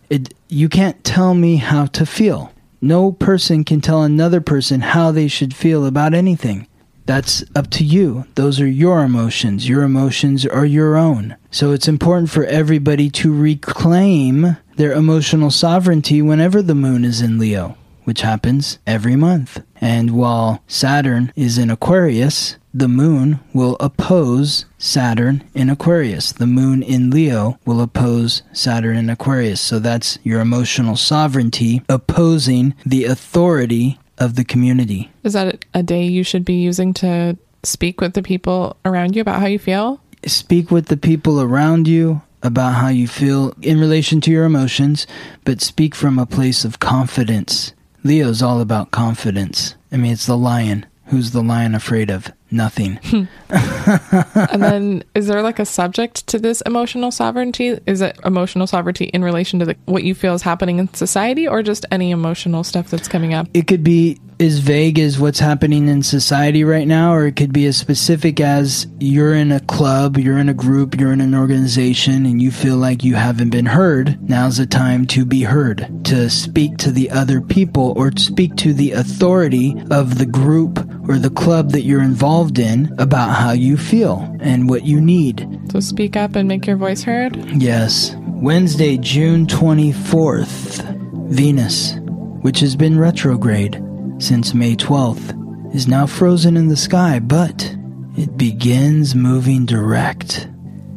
It, 0.09 0.33
you 0.50 0.69
can't 0.69 1.03
tell 1.03 1.33
me 1.33 1.55
how 1.57 1.85
to 1.88 2.05
feel. 2.05 2.51
No 2.81 3.12
person 3.12 3.63
can 3.63 3.81
tell 3.81 4.03
another 4.03 4.41
person 4.41 4.81
how 4.81 5.12
they 5.12 5.27
should 5.27 5.55
feel 5.55 5.85
about 5.85 6.13
anything. 6.13 6.67
That's 7.07 7.43
up 7.55 7.69
to 7.71 7.83
you. 7.83 8.25
Those 8.35 8.59
are 8.59 8.67
your 8.67 9.03
emotions. 9.03 9.67
Your 9.69 9.83
emotions 9.83 10.45
are 10.45 10.65
your 10.65 10.95
own. 10.97 11.35
So 11.51 11.71
it's 11.71 11.88
important 11.88 12.29
for 12.31 12.45
everybody 12.45 13.09
to 13.12 13.33
reclaim 13.33 14.57
their 14.75 14.91
emotional 14.93 15.51
sovereignty 15.51 16.21
whenever 16.21 16.62
the 16.62 16.75
moon 16.75 17.05
is 17.05 17.21
in 17.21 17.38
Leo, 17.39 17.77
which 18.05 18.21
happens 18.21 18.79
every 18.88 19.15
month. 19.15 19.62
And 19.81 20.12
while 20.12 20.63
Saturn 20.67 21.31
is 21.35 21.57
in 21.57 21.69
Aquarius, 21.69 22.55
the 22.74 22.88
moon 22.88 23.39
will 23.53 23.77
oppose 23.79 24.65
Saturn 24.77 25.43
in 25.53 25.69
Aquarius. 25.69 26.31
The 26.31 26.47
moon 26.47 26.83
in 26.83 27.09
Leo 27.09 27.59
will 27.65 27.81
oppose 27.81 28.41
Saturn 28.51 28.97
in 28.97 29.09
Aquarius. 29.09 29.62
So 29.62 29.79
that's 29.79 30.17
your 30.24 30.39
emotional 30.39 30.95
sovereignty 30.95 31.81
opposing 31.88 32.74
the 32.85 33.05
authority 33.05 34.00
of 34.17 34.35
the 34.35 34.45
community. 34.45 35.12
Is 35.24 35.33
that 35.33 35.63
a 35.74 35.83
day 35.83 36.05
you 36.05 36.24
should 36.24 36.45
be 36.45 36.62
using 36.62 36.93
to 36.95 37.38
speak 37.63 38.01
with 38.01 38.13
the 38.13 38.24
people 38.24 38.77
around 38.85 39.15
you 39.15 39.21
about 39.21 39.39
how 39.39 39.47
you 39.47 39.59
feel? 39.59 40.01
Speak 40.25 40.71
with 40.71 40.88
the 40.88 40.97
people 40.97 41.41
around 41.41 41.88
you 41.88 42.21
about 42.43 42.74
how 42.75 42.89
you 42.89 43.07
feel 43.07 43.53
in 43.62 43.79
relation 43.79 44.21
to 44.21 44.31
your 44.31 44.45
emotions, 44.45 45.07
but 45.43 45.62
speak 45.62 45.95
from 45.95 46.19
a 46.19 46.25
place 46.25 46.63
of 46.63 46.79
confidence. 46.79 47.74
Leo's 48.05 48.43
all 48.43 48.62
about 48.62 48.91
confidence. 48.91 49.75
I 49.91 49.97
mean, 49.97 50.13
it's 50.13 50.27
the 50.27 50.38
lion. 50.38 50.85
Who's 51.07 51.31
the 51.31 51.41
lion 51.41 51.74
afraid 51.74 52.12
of? 52.12 52.31
Nothing. 52.51 53.00
and 53.50 54.62
then 54.62 55.03
is 55.15 55.25
there 55.25 55.41
like 55.41 55.57
a 55.57 55.65
subject 55.65 56.27
to 56.27 56.38
this 56.38 56.62
emotional 56.62 57.09
sovereignty? 57.09 57.79
Is 57.88 58.01
it 58.01 58.19
emotional 58.24 58.67
sovereignty 58.67 59.05
in 59.05 59.24
relation 59.24 59.57
to 59.57 59.65
the, 59.65 59.75
what 59.85 60.03
you 60.03 60.13
feel 60.13 60.35
is 60.35 60.43
happening 60.43 60.77
in 60.77 60.93
society 60.93 61.47
or 61.47 61.63
just 61.63 61.88
any 61.89 62.12
emotional 62.12 62.63
stuff 62.63 62.91
that's 62.91 63.07
coming 63.07 63.33
up? 63.33 63.47
It 63.55 63.65
could 63.65 63.83
be 63.83 64.19
as 64.39 64.60
vague 64.60 65.00
as 65.00 65.18
what's 65.18 65.39
happening 65.39 65.88
in 65.88 66.04
society 66.04 66.63
right 66.63 66.88
now, 66.88 67.13
or 67.13 67.25
it 67.25 67.36
could 67.36 67.54
be 67.54 67.65
as 67.65 67.77
specific 67.77 68.39
as 68.39 68.86
you're 69.00 69.34
in 69.34 69.51
a 69.51 69.62
club, 69.62 70.18
you're 70.18 70.38
in 70.38 70.50
a 70.50 70.54
group, 70.54 71.00
you're 71.00 71.13
in 71.13 71.22
an 71.22 71.34
organization, 71.34 72.25
and 72.25 72.42
you 72.42 72.51
feel 72.51 72.75
like 72.75 73.04
you 73.04 73.15
haven't 73.15 73.50
been 73.50 73.65
heard. 73.65 74.22
Now's 74.30 74.58
the 74.58 74.65
time 74.65 75.08
to 75.08 75.25
be 75.25 75.44
heard, 75.44 76.06
to 76.06 76.30
speak 76.30 76.77
to 76.77 76.92
the 76.92 77.10
other 77.12 77.39
people 77.39 77.94
or 77.96 78.12
speak 78.18 78.56
to 78.58 78.74
the 78.74 78.92
authority 78.92 79.75
of 79.89 80.18
the 80.18 80.25
group 80.25 80.80
or 81.08 81.18
the 81.18 81.30
club 81.30 81.72
that 81.72 81.84
you're 81.84 82.01
involved 82.01 82.60
in 82.60 82.94
about 82.98 83.36
how 83.36 83.51
you 83.51 83.77
feel 83.77 84.36
and 84.42 84.70
what 84.70 84.84
you 84.84 85.00
need. 85.00 85.48
So 85.72 85.80
speak 85.80 86.18
up 86.18 86.36
and 86.36 86.48
make 86.48 86.68
your 86.68 86.77
voice 86.77 87.04
heard? 87.04 87.38
Yes. 87.62 88.15
Wednesday, 88.18 88.98
June 88.98 89.48
24th, 89.48 90.84
Venus, 91.30 91.96
which 92.42 92.60
has 92.60 92.75
been 92.75 93.00
retrograde 93.00 93.85
since 94.19 94.53
May 94.53 94.75
12th, 94.75 95.75
is 95.75 95.88
now 95.88 96.05
frozen 96.05 96.57
in 96.57 96.67
the 96.67 96.77
sky, 96.77 97.19
but 97.19 97.75
it 98.17 98.38
begins 98.38 99.15
moving 99.15 99.65
direct. 99.65 100.48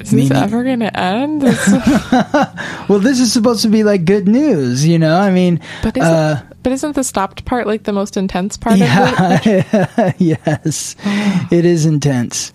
Is 0.00 0.10
this 0.10 0.30
ever 0.30 0.62
going 0.64 0.80
to 0.80 0.98
end? 0.98 1.42
Well, 2.88 3.00
this 3.00 3.20
is 3.20 3.30
supposed 3.30 3.60
to 3.62 3.68
be 3.68 3.84
like 3.84 4.06
good 4.06 4.26
news, 4.26 4.86
you 4.86 4.98
know? 4.98 5.14
I 5.18 5.30
mean, 5.30 5.60
but, 5.82 5.94
isn't, 5.98 6.10
uh, 6.10 6.42
but 6.62 6.72
isn't 6.72 6.94
the 6.94 7.04
stopped 7.04 7.44
part 7.44 7.66
like 7.66 7.82
the 7.82 7.92
most 7.92 8.16
intense 8.16 8.56
part 8.56 8.76
of 8.76 8.82
it? 8.82 8.86
yeah, 8.86 10.12
yes, 10.18 10.96
it 11.52 11.66
is 11.66 11.84
intense. 11.84 12.54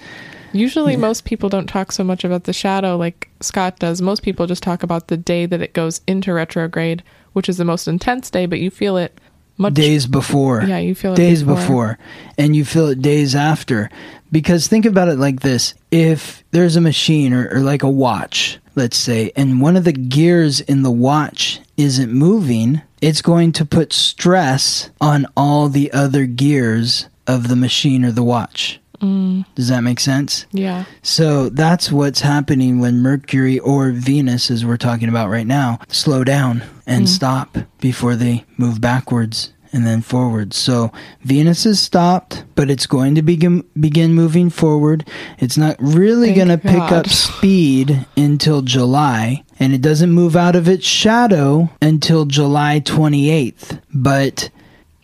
Usually, 0.54 0.96
most 0.96 1.26
people 1.26 1.50
don't 1.50 1.68
talk 1.68 1.92
so 1.92 2.04
much 2.04 2.24
about 2.24 2.46
the 2.46 2.54
shadow 2.54 2.98
like 2.98 3.30
Scott 3.42 3.78
does. 3.78 4.02
Most 4.02 4.24
people 4.24 4.48
just 4.48 4.64
talk 4.64 4.82
about 4.82 5.08
the 5.08 5.18
day 5.18 5.46
that 5.46 5.62
it 5.62 5.74
goes 5.74 6.02
into 6.08 6.34
retrograde, 6.34 7.04
which 7.34 7.50
is 7.50 7.58
the 7.58 7.66
most 7.66 7.88
intense 7.88 8.32
day, 8.32 8.48
but 8.48 8.60
you 8.60 8.72
feel 8.72 8.98
it 8.98 9.20
much. 9.58 9.74
days 9.74 10.08
before. 10.08 10.64
Yeah, 10.64 10.80
you 10.80 10.96
feel 10.96 11.14
it 11.14 11.18
days 11.18 11.44
before. 11.44 11.56
before. 11.56 12.00
and 12.38 12.56
you 12.56 12.66
feel 12.66 12.88
it 12.88 13.02
days 13.02 13.36
after. 13.36 13.90
Because 14.32 14.68
think 14.68 14.86
about 14.86 15.10
it 15.10 15.18
like 15.18 15.42
this: 15.42 15.74
if 15.92 16.44
there's 16.52 16.76
a 16.76 16.82
machine 16.82 17.34
or, 17.34 17.50
or 17.54 17.60
like 17.60 17.84
a 17.84 17.90
watch, 17.90 18.60
let's 18.76 18.98
say, 18.98 19.32
and 19.36 19.62
one 19.62 19.76
of 19.76 19.84
the 19.84 19.94
gears 19.94 20.60
in 20.60 20.82
the 20.82 20.92
watch 20.92 21.60
isn't 21.78 22.12
moving, 22.12 22.82
it's 23.02 23.22
going 23.22 23.52
to 23.54 23.66
put 23.66 23.94
stress 23.94 24.90
on 25.00 25.28
all 25.38 25.70
the 25.70 25.92
other 25.92 26.26
gears 26.26 27.08
of 27.28 27.48
the 27.48 27.56
machine 27.56 28.04
or 28.04 28.12
the 28.12 28.24
watch. 28.24 28.80
Mm. 29.04 29.46
Does 29.56 29.68
that 29.68 29.82
make 29.82 30.00
sense? 30.00 30.46
Yeah. 30.52 30.86
So 31.02 31.50
that's 31.50 31.92
what's 31.92 32.22
happening 32.22 32.80
when 32.80 33.00
Mercury 33.00 33.60
or 33.60 33.92
Venus, 33.92 34.50
as 34.50 34.66
we're 34.66 34.78
talking 34.78 35.10
about 35.10 35.30
right 35.30 35.46
now, 35.48 35.80
slow 35.90 36.24
down 36.24 36.64
and 36.88 37.08
stop 37.10 37.58
before 37.80 38.16
they 38.16 38.46
move 38.58 38.80
backwards 38.82 39.52
and 39.74 39.86
then 39.88 40.02
forwards. 40.02 40.56
So 40.56 40.92
Venus 41.24 41.66
is 41.66 41.80
stopped, 41.80 42.46
but 42.56 42.70
it's 42.70 42.86
going 42.86 43.16
to 43.16 43.22
begin 43.22 43.64
begin 43.80 44.14
moving 44.14 44.50
forward. 44.50 45.08
It's 45.40 45.58
not 45.58 45.76
really 45.80 46.34
going 46.34 46.50
to 46.50 46.58
pick 46.58 46.80
up 46.92 47.08
speed 47.10 48.06
until 48.16 48.62
July, 48.62 49.44
and 49.60 49.74
it 49.74 49.82
doesn't 49.82 50.12
move 50.12 50.36
out 50.36 50.56
of 50.56 50.70
its 50.70 50.86
shadow 50.86 51.70
until 51.82 52.26
July 52.26 52.80
28th. 52.82 53.82
But 53.94 54.50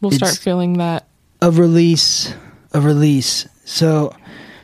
We'll 0.02 0.12
start 0.12 0.38
feeling 0.38 0.78
that. 0.78 1.08
a 1.42 1.52
release 1.52 2.34
a 2.72 2.80
release 2.80 3.48
so 3.70 4.14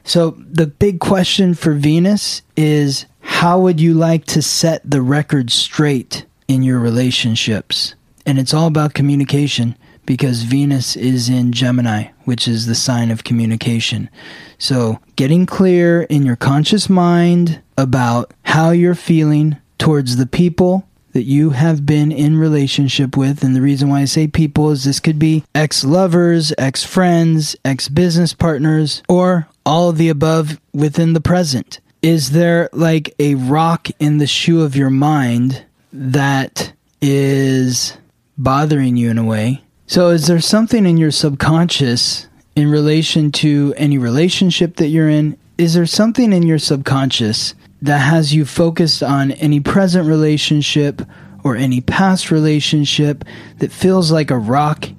so 0.04 0.32
the 0.32 0.68
big 0.68 1.00
question 1.00 1.54
for 1.54 1.74
venus 1.74 2.42
is 2.56 3.06
how 3.22 3.60
would 3.60 3.80
you 3.80 3.94
like 3.94 4.26
to 4.26 4.42
set 4.42 4.82
the 4.90 5.02
record 5.02 5.52
straight 5.52 6.26
in 6.48 6.62
your 6.64 6.80
relationships? 6.80 7.96
And 8.26 8.38
it's 8.38 8.54
all 8.54 8.68
about 8.68 8.94
communication 8.94 9.78
because 10.06 10.44
venus 10.44 10.96
is 10.96 11.30
in 11.30 11.52
gemini 11.52 12.10
which 12.26 12.48
is 12.48 12.66
the 12.66 12.76
sign 12.76 13.12
of 13.12 13.24
communication. 13.24 14.10
So 14.58 15.00
getting 15.16 15.46
clear 15.46 16.04
in 16.04 16.26
your 16.26 16.36
conscious 16.36 16.90
mind 16.90 17.62
about 17.78 18.34
how 18.44 18.72
you're 18.72 18.96
feeling 18.96 19.58
towards 19.78 20.18
the 20.18 20.26
people 20.26 20.88
that 21.16 21.24
you 21.24 21.52
have 21.52 21.86
been 21.86 22.12
in 22.12 22.38
relationship 22.38 23.16
with 23.16 23.42
and 23.42 23.56
the 23.56 23.62
reason 23.62 23.88
why 23.88 24.02
I 24.02 24.06
say 24.06 24.28
people 24.28 24.70
is 24.72 24.84
this 24.84 25.00
could 25.00 25.18
be 25.18 25.46
ex-lovers, 25.56 26.52
ex-friends, 26.58 27.56
ex-business 27.64 28.34
partners 28.34 29.02
or 29.08 29.48
all 29.66 29.88
of 29.88 29.98
the 29.98 30.10
above 30.10 30.60
within 30.74 31.14
the 31.14 31.22
present. 31.22 31.80
Is 32.02 32.32
there 32.32 32.68
like 32.74 33.16
a 33.18 33.36
rock 33.36 33.88
in 33.98 34.18
the 34.18 34.28
shoe 34.28 34.62
of 34.62 34.76
your 34.76 34.90
mind 34.90 35.64
that 35.94 36.74
is 37.02 37.98
bothering 38.38 38.98
you 38.98 39.10
in 39.10 39.18
a 39.18 39.24
way? 39.24 39.64
So 39.88 40.10
is 40.10 40.28
there 40.28 40.42
something 40.42 40.86
in 40.86 40.98
your 40.98 41.12
subconscious 41.12 42.28
in 42.58 42.70
relation 42.70 43.32
to 43.32 43.74
any 43.78 43.98
relationship 43.98 44.76
that 44.76 44.90
you're 44.90 45.10
in? 45.10 45.38
Is 45.58 45.76
there 45.76 45.86
something 45.86 46.34
in 46.34 46.44
your 46.44 46.60
subconscious 46.60 47.56
that 47.86 48.00
has 48.00 48.34
you 48.34 48.46
focused 48.46 49.04
on 49.04 49.32
any 49.32 49.60
present 49.60 50.08
relationship 50.08 51.02
or 51.44 51.56
any 51.56 51.82
past 51.82 52.32
relationship 52.32 53.24
that 53.60 53.72
feels 53.72 54.12
like 54.12 54.32
a 54.32 54.38
rock 54.38 54.90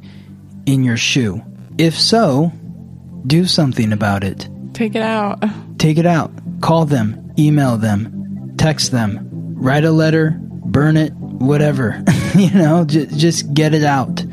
in 0.67 0.85
your 0.85 0.97
shoe? 0.97 1.43
If 1.79 1.99
so, 1.99 2.53
do 3.27 3.45
something 3.45 3.93
about 3.93 4.25
it. 4.25 4.49
Take 4.73 4.95
it 4.95 5.03
out. 5.03 5.43
Take 5.79 5.99
it 5.99 6.07
out. 6.07 6.31
Call 6.61 6.85
them, 6.85 7.33
email 7.39 7.77
them, 7.77 8.55
text 8.57 8.93
them, 8.93 9.29
write 9.57 9.85
a 9.85 9.91
letter, 9.91 10.39
burn 10.41 10.97
it, 10.97 11.13
whatever. 11.15 12.03
you 12.37 12.51
know, 12.53 12.85
j- 12.85 13.07
just 13.07 13.53
get 13.53 13.75
it 13.75 13.85
out. 13.85 14.25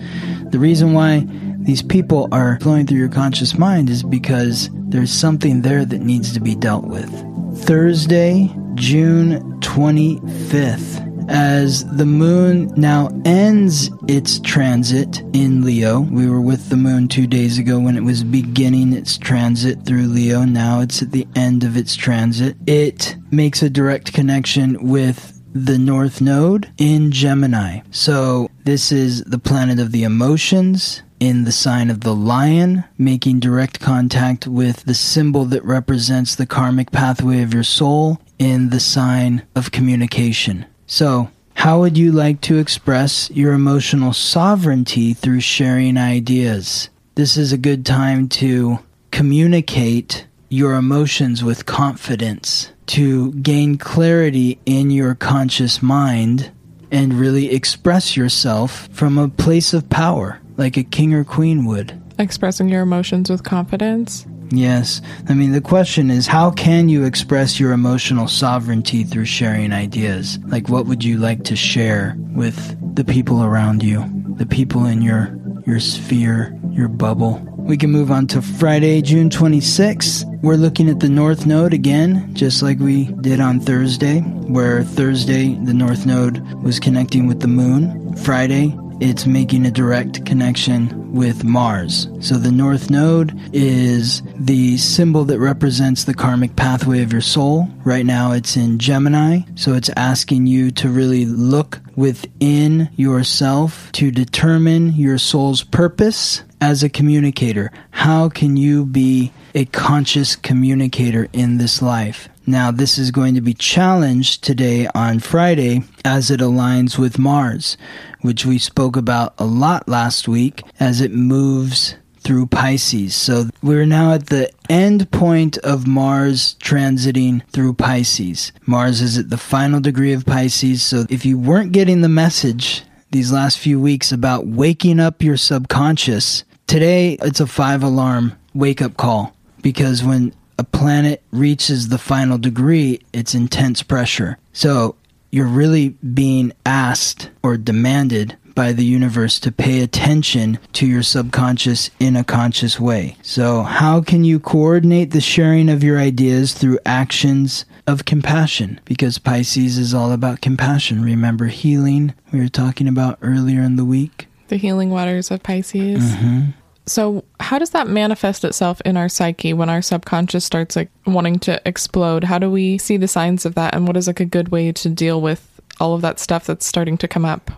The 0.51 0.60
reason 0.60 0.93
why 0.93 1.25
these 1.60 1.81
people 1.81 2.27
are 2.31 2.60
flowing 2.60 2.86
through 2.86 3.00
your 3.00 3.10
conscious 3.10 3.57
mind 3.57 3.89
is 3.89 4.03
because 4.03 4.69
there's 4.74 5.12
something 5.12 5.62
there 5.62 5.86
that 5.86 6.01
needs 6.01 6.33
to 6.33 6.39
be 6.39 6.55
dealt 6.55 6.86
with. 6.86 7.33
Thursday, 7.55 8.50
June 8.75 9.60
25th. 9.62 11.01
as 11.29 11.86
the 11.95 12.05
moon 12.05 12.72
now 12.75 13.10
ends 13.24 13.89
its 14.07 14.39
transit 14.39 15.22
in 15.33 15.63
Leo. 15.63 16.01
We 16.01 16.29
were 16.29 16.41
with 16.41 16.69
the 16.69 16.75
moon 16.75 17.07
two 17.07 17.27
days 17.27 17.57
ago 17.57 17.79
when 17.79 17.95
it 17.95 18.03
was 18.03 18.24
beginning 18.24 18.91
its 18.91 19.17
transit 19.17 19.86
through 19.86 20.07
Leo. 20.07 20.43
Now 20.43 20.81
it's 20.81 21.01
at 21.01 21.12
the 21.12 21.27
end 21.36 21.63
of 21.63 21.77
its 21.77 21.95
transit. 21.95 22.57
It 22.67 23.15
makes 23.31 23.62
a 23.62 23.69
direct 23.69 24.12
connection 24.12 24.89
with 24.89 25.41
the 25.53 25.77
North 25.77 26.19
Node 26.19 26.72
in 26.77 27.12
Gemini. 27.12 27.81
So 27.91 28.50
this 28.65 28.91
is 28.91 29.24
the 29.24 29.39
planet 29.39 29.79
of 29.79 29.91
the 29.91 30.03
emotions 30.03 31.03
in 31.24 31.46
the 31.46 31.53
sign 31.53 31.89
of 31.89 32.01
the 32.01 32.13
lion, 32.13 32.84
making 32.98 33.39
direct 33.39 33.80
contact 33.80 34.46
with 34.46 34.84
the 34.84 34.94
symbol 34.94 35.46
that 35.46 35.63
represents 35.63 36.36
the 36.36 36.46
karmic 36.46 36.92
pathway 36.92 37.42
of 37.42 37.53
your 37.53 37.63
soul 37.63 38.20
in 38.38 38.72
the 38.72 38.80
sign 38.80 39.42
of 39.56 39.72
communication. 39.72 40.65
So, 40.86 41.30
how 41.56 41.80
would 41.80 41.98
you 41.98 42.12
like 42.12 42.42
to 42.42 42.58
express 42.58 43.32
your 43.32 43.53
emotional 43.53 44.12
sovereignty 44.12 45.13
through 45.13 45.39
sharing 45.39 45.98
ideas? 45.98 46.89
This 47.15 47.38
is 47.38 47.53
a 47.53 47.58
good 47.58 47.86
time 47.86 48.27
to 48.44 48.80
communicate 49.12 50.27
your 50.50 50.74
emotions 50.74 51.42
with 51.42 51.65
confidence, 51.65 52.70
to 52.88 53.32
gain 53.36 53.77
clarity 53.77 54.60
in 54.65 54.92
your 54.92 55.15
conscious 55.15 55.82
mind, 55.82 56.51
and 56.92 57.13
really 57.13 57.50
express 57.50 58.18
yourself 58.18 58.89
from 58.92 59.18
a 59.18 59.30
place 59.30 59.74
of 59.74 59.89
power, 59.89 60.42
like 60.57 60.77
a 60.77 60.83
king 60.83 61.13
or 61.13 61.24
queen 61.24 61.65
would. 61.65 62.00
Expressing 62.19 62.69
your 62.69 62.81
emotions 62.81 63.29
with 63.29 63.43
confidence. 63.43 64.25
Yes. 64.51 65.01
I 65.27 65.33
mean, 65.33 65.51
the 65.51 65.62
question 65.62 66.12
is 66.12 66.27
how 66.27 66.51
can 66.51 66.88
you 66.88 67.05
express 67.05 67.60
your 67.60 67.72
emotional 67.72 68.27
sovereignty 68.27 69.03
through 69.03 69.25
sharing 69.25 69.74
ideas? 69.74 70.38
Like, 70.45 70.69
what 70.69 70.86
would 70.86 71.03
you 71.03 71.17
like 71.17 71.43
to 71.45 71.55
share 71.55 72.15
with 72.36 72.95
the 72.95 73.03
people 73.03 73.43
around 73.43 73.81
you, 73.81 74.05
the 74.38 74.45
people 74.45 74.86
in 74.86 75.01
your, 75.01 75.36
your 75.65 75.79
sphere, 75.79 76.55
your 76.69 76.88
bubble? 76.88 77.41
We 77.57 77.77
can 77.77 77.91
move 77.91 78.12
on 78.12 78.27
to 78.27 78.41
Friday, 78.41 79.01
June 79.01 79.29
26th. 79.29 80.25
We're 80.43 80.55
looking 80.55 80.89
at 80.89 81.00
the 81.00 81.10
North 81.10 81.45
Node 81.45 81.74
again, 81.74 82.29
just 82.36 82.62
like 82.62 82.77
we 82.77 83.05
did 83.22 83.39
on 83.39 83.60
Thursday, 83.60 84.19
where 84.19 84.83
Thursday 84.83 85.55
the 85.55 85.74
North 85.74 86.05
Node 86.05 86.41
was 86.62 86.79
connecting 86.79 87.25
with 87.25 87.39
the 87.39 87.48
Moon. 87.48 88.15
Friday, 88.17 88.77
it's 89.03 89.25
making 89.25 89.65
a 89.65 89.72
direct 89.72 90.25
connection 90.25 91.12
with 91.12 91.43
Mars. 91.43 92.07
So 92.22 92.38
the 92.38 92.53
North 92.53 92.89
Node 92.89 93.38
is 93.51 94.24
the 94.36 94.77
symbol 94.77 95.25
that 95.25 95.39
represents 95.39 96.05
the 96.05 96.13
karmic 96.13 96.55
pathway 96.55 97.03
of 97.03 97.12
your 97.12 97.22
soul. 97.22 97.67
Right 97.83 98.05
now 98.05 98.31
it's 98.31 98.55
in 98.55 98.79
Gemini, 98.79 99.41
so 99.55 99.74
it's 99.74 99.89
asking 99.98 100.48
you 100.48 100.72
to 100.72 100.88
really 100.88 101.25
look 101.25 101.81
within 101.98 102.89
yourself 102.95 103.91
to 103.91 104.10
determine 104.10 104.93
your 104.93 105.17
soul's 105.17 105.63
purpose 105.63 106.43
as 106.62 106.81
a 106.81 106.89
communicator. 106.89 107.74
How 107.91 108.29
can 108.29 108.55
you 108.55 108.86
be 108.86 109.33
a 109.53 109.65
conscious 109.65 110.38
communicator 110.38 111.27
in 111.33 111.57
this 111.57 111.81
life? 111.81 112.29
Now, 112.45 112.71
this 112.71 112.97
is 112.97 113.12
going 113.12 113.35
to 113.35 113.41
be 113.41 113.53
challenged 113.53 114.43
today 114.43 114.88
on 114.93 115.19
Friday 115.19 115.83
as 116.03 116.29
it 116.29 116.41
aligns 116.41 116.97
with 116.97 117.17
Mars, 117.17 117.77
which 118.21 118.45
we 118.45 118.57
spoke 118.57 118.97
about 118.97 119.33
a 119.38 119.45
lot 119.45 119.88
last 119.88 120.27
week 120.27 120.62
as 120.77 121.00
it 121.00 121.13
moves 121.13 121.95
through 122.19 122.47
Pisces. 122.47 123.15
So 123.15 123.45
we're 123.62 123.85
now 123.85 124.13
at 124.13 124.27
the 124.27 124.51
end 124.69 125.09
point 125.12 125.57
of 125.59 125.88
Mars 125.88 126.55
transiting 126.55 127.47
through 127.51 127.75
Pisces. 127.75 128.51
Mars 128.65 129.00
is 129.00 129.17
at 129.17 129.29
the 129.29 129.38
final 129.38 129.79
degree 129.79 130.12
of 130.12 130.25
Pisces. 130.25 130.83
So 130.83 131.05
if 131.09 131.25
you 131.25 131.38
weren't 131.38 131.71
getting 131.71 132.01
the 132.01 132.09
message 132.09 132.83
these 133.12 133.31
last 133.31 133.57
few 133.57 133.79
weeks 133.79 134.12
about 134.12 134.47
waking 134.47 135.00
up 135.00 135.21
your 135.21 135.38
subconscious, 135.38 136.43
today 136.67 137.17
it's 137.21 137.39
a 137.39 137.47
five 137.47 137.83
alarm 137.83 138.33
wake 138.53 138.81
up 138.81 138.97
call 138.97 139.35
because 139.62 140.03
when 140.03 140.33
a 140.57 140.63
planet 140.63 141.24
reaches 141.31 141.89
the 141.89 141.98
final 141.98 142.38
degree, 142.38 143.01
it's 143.12 143.36
intense 143.36 143.83
pressure. 143.83 144.38
So 144.51 144.95
you're 145.31 145.48
really 145.48 145.89
being 145.89 146.53
asked 146.65 147.29
or 147.41 147.57
demanded 147.57 148.38
by 148.55 148.72
the 148.72 148.86
universe 148.86 149.39
to 149.39 149.51
pay 149.51 149.81
attention 149.81 150.60
to 150.73 150.86
your 150.86 151.04
subconscious 151.04 151.89
in 151.99 152.15
a 152.15 152.23
conscious 152.23 152.80
way. 152.80 153.17
So, 153.21 153.63
how 153.63 154.01
can 154.01 154.23
you 154.23 154.39
coordinate 154.39 155.12
the 155.12 155.21
sharing 155.21 155.69
of 155.69 155.84
your 155.84 155.97
ideas 155.97 156.54
through 156.54 156.80
actions 156.86 157.65
of 157.88 158.06
compassion? 158.06 158.80
Because 158.86 159.17
Pisces 159.17 159.78
is 159.78 159.93
all 159.93 160.12
about 160.12 160.41
compassion. 160.41 161.01
Remember 161.01 161.47
healing 161.47 162.13
we 162.32 162.39
were 162.39 162.47
talking 162.47 162.88
about 162.88 163.17
earlier 163.21 163.62
in 163.62 163.75
the 163.75 163.86
week? 163.86 164.28
The 164.49 164.58
healing 164.58 164.91
waters 164.91 165.32
of 165.32 165.41
Pisces. 165.41 166.04
Mm-hmm. 166.04 166.51
So, 166.86 167.24
how 167.39 167.60
does 167.60 167.69
that 167.69 167.88
manifest 167.88 168.43
itself 168.43 168.82
in 168.82 168.98
our 168.98 169.08
psyche 169.08 169.54
when 169.54 169.69
our 169.69 169.82
subconscious 169.82 170.43
starts 170.43 170.76
like 170.76 170.89
wanting 171.06 171.39
to 171.39 171.62
explode? 171.65 172.26
How 172.26 172.39
do 172.39 172.52
we 172.52 172.78
see 172.78 172.98
the 172.98 173.08
signs 173.08 173.46
of 173.46 173.56
that 173.56 173.74
and 173.74 173.88
what 173.88 173.96
is 173.96 174.08
like 174.08 174.19
a 174.19 174.26
good 174.26 174.50
way 174.50 174.72
to 174.74 174.89
deal 174.89 175.22
with 175.22 175.62
all 175.80 175.93
of 175.93 176.02
that 176.02 176.19
stuff 176.19 176.46
that's 176.46 176.65
starting 176.65 176.98
to 176.98 177.08
come 177.08 177.26
up? 177.26 177.52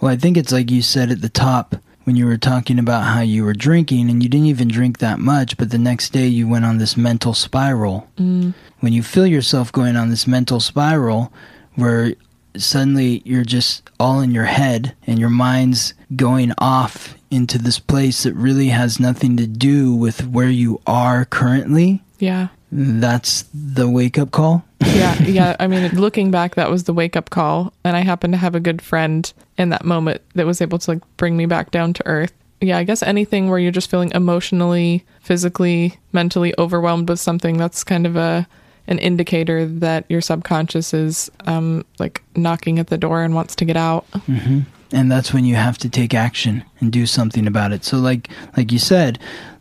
Well, 0.00 0.12
I 0.12 0.16
think 0.16 0.36
it's 0.36 0.52
like 0.52 0.70
you 0.70 0.82
said 0.82 1.10
at 1.10 1.20
the 1.20 1.28
top 1.28 1.76
when 2.04 2.16
you 2.16 2.26
were 2.26 2.38
talking 2.38 2.78
about 2.78 3.04
how 3.04 3.20
you 3.20 3.44
were 3.44 3.52
drinking 3.52 4.08
and 4.10 4.22
you 4.22 4.28
didn't 4.28 4.46
even 4.46 4.68
drink 4.68 4.98
that 4.98 5.18
much, 5.18 5.56
but 5.56 5.70
the 5.70 5.78
next 5.78 6.10
day 6.10 6.26
you 6.26 6.48
went 6.48 6.64
on 6.64 6.78
this 6.78 6.96
mental 6.96 7.34
spiral. 7.34 8.08
Mm. 8.16 8.54
When 8.80 8.92
you 8.92 9.02
feel 9.02 9.26
yourself 9.26 9.70
going 9.70 9.94
on 9.96 10.08
this 10.08 10.26
mental 10.26 10.58
spiral 10.58 11.32
where 11.74 12.14
suddenly 12.56 13.22
you're 13.24 13.44
just 13.44 13.88
all 14.00 14.20
in 14.20 14.30
your 14.32 14.44
head 14.44 14.94
and 15.06 15.18
your 15.18 15.28
mind's 15.28 15.94
going 16.16 16.52
off 16.58 17.14
into 17.30 17.58
this 17.58 17.78
place 17.78 18.22
that 18.22 18.34
really 18.34 18.68
has 18.68 18.98
nothing 18.98 19.36
to 19.36 19.46
do 19.46 19.94
with 19.94 20.26
where 20.26 20.48
you 20.48 20.80
are 20.86 21.24
currently, 21.26 22.02
Yeah. 22.18 22.48
that's 22.72 23.44
the 23.52 23.88
wake 23.88 24.18
up 24.18 24.30
call. 24.30 24.64
Yeah. 24.84 25.14
Yeah. 25.26 25.56
I 25.60 25.66
mean, 25.66 25.90
looking 25.92 26.30
back, 26.30 26.54
that 26.54 26.70
was 26.70 26.84
the 26.84 26.94
wake 26.94 27.16
up 27.16 27.28
call. 27.30 27.72
And 27.84 27.96
I 27.96 28.00
happened 28.00 28.32
to 28.32 28.38
have 28.38 28.54
a 28.54 28.60
good 28.60 28.80
friend 28.80 29.30
in 29.58 29.68
that 29.70 29.84
moment 29.84 30.22
that 30.34 30.46
was 30.46 30.60
able 30.62 30.78
to 30.78 30.92
like 30.92 31.16
bring 31.16 31.36
me 31.36 31.44
back 31.46 31.70
down 31.70 31.92
to 31.94 32.06
earth. 32.06 32.32
Yeah. 32.60 32.78
I 32.78 32.84
guess 32.84 33.02
anything 33.02 33.48
where 33.50 33.58
you're 33.58 33.72
just 33.72 33.90
feeling 33.90 34.10
emotionally, 34.14 35.04
physically, 35.20 35.98
mentally 36.12 36.54
overwhelmed 36.58 37.08
with 37.08 37.20
something, 37.20 37.56
that's 37.58 37.84
kind 37.84 38.06
of 38.06 38.16
a, 38.16 38.46
an 38.88 38.98
indicator 38.98 39.66
that 39.66 40.04
your 40.08 40.20
subconscious 40.20 40.92
is 40.92 41.30
um, 41.46 41.84
like 41.98 42.22
knocking 42.34 42.78
at 42.78 42.88
the 42.88 42.98
door 42.98 43.22
and 43.22 43.34
wants 43.34 43.54
to 43.56 43.64
get 43.64 43.76
out. 43.76 44.04
hmm 44.26 44.60
And 44.92 45.12
that's 45.12 45.32
when 45.32 45.44
you 45.44 45.54
have 45.54 45.78
to 45.78 45.88
take 45.88 46.14
action 46.14 46.64
and 46.80 46.90
do 46.90 47.06
something 47.06 47.46
about 47.46 47.72
it. 47.72 47.84
So, 47.84 47.98
like 47.98 48.28
like 48.56 48.72
you 48.72 48.78
said, 48.78 49.18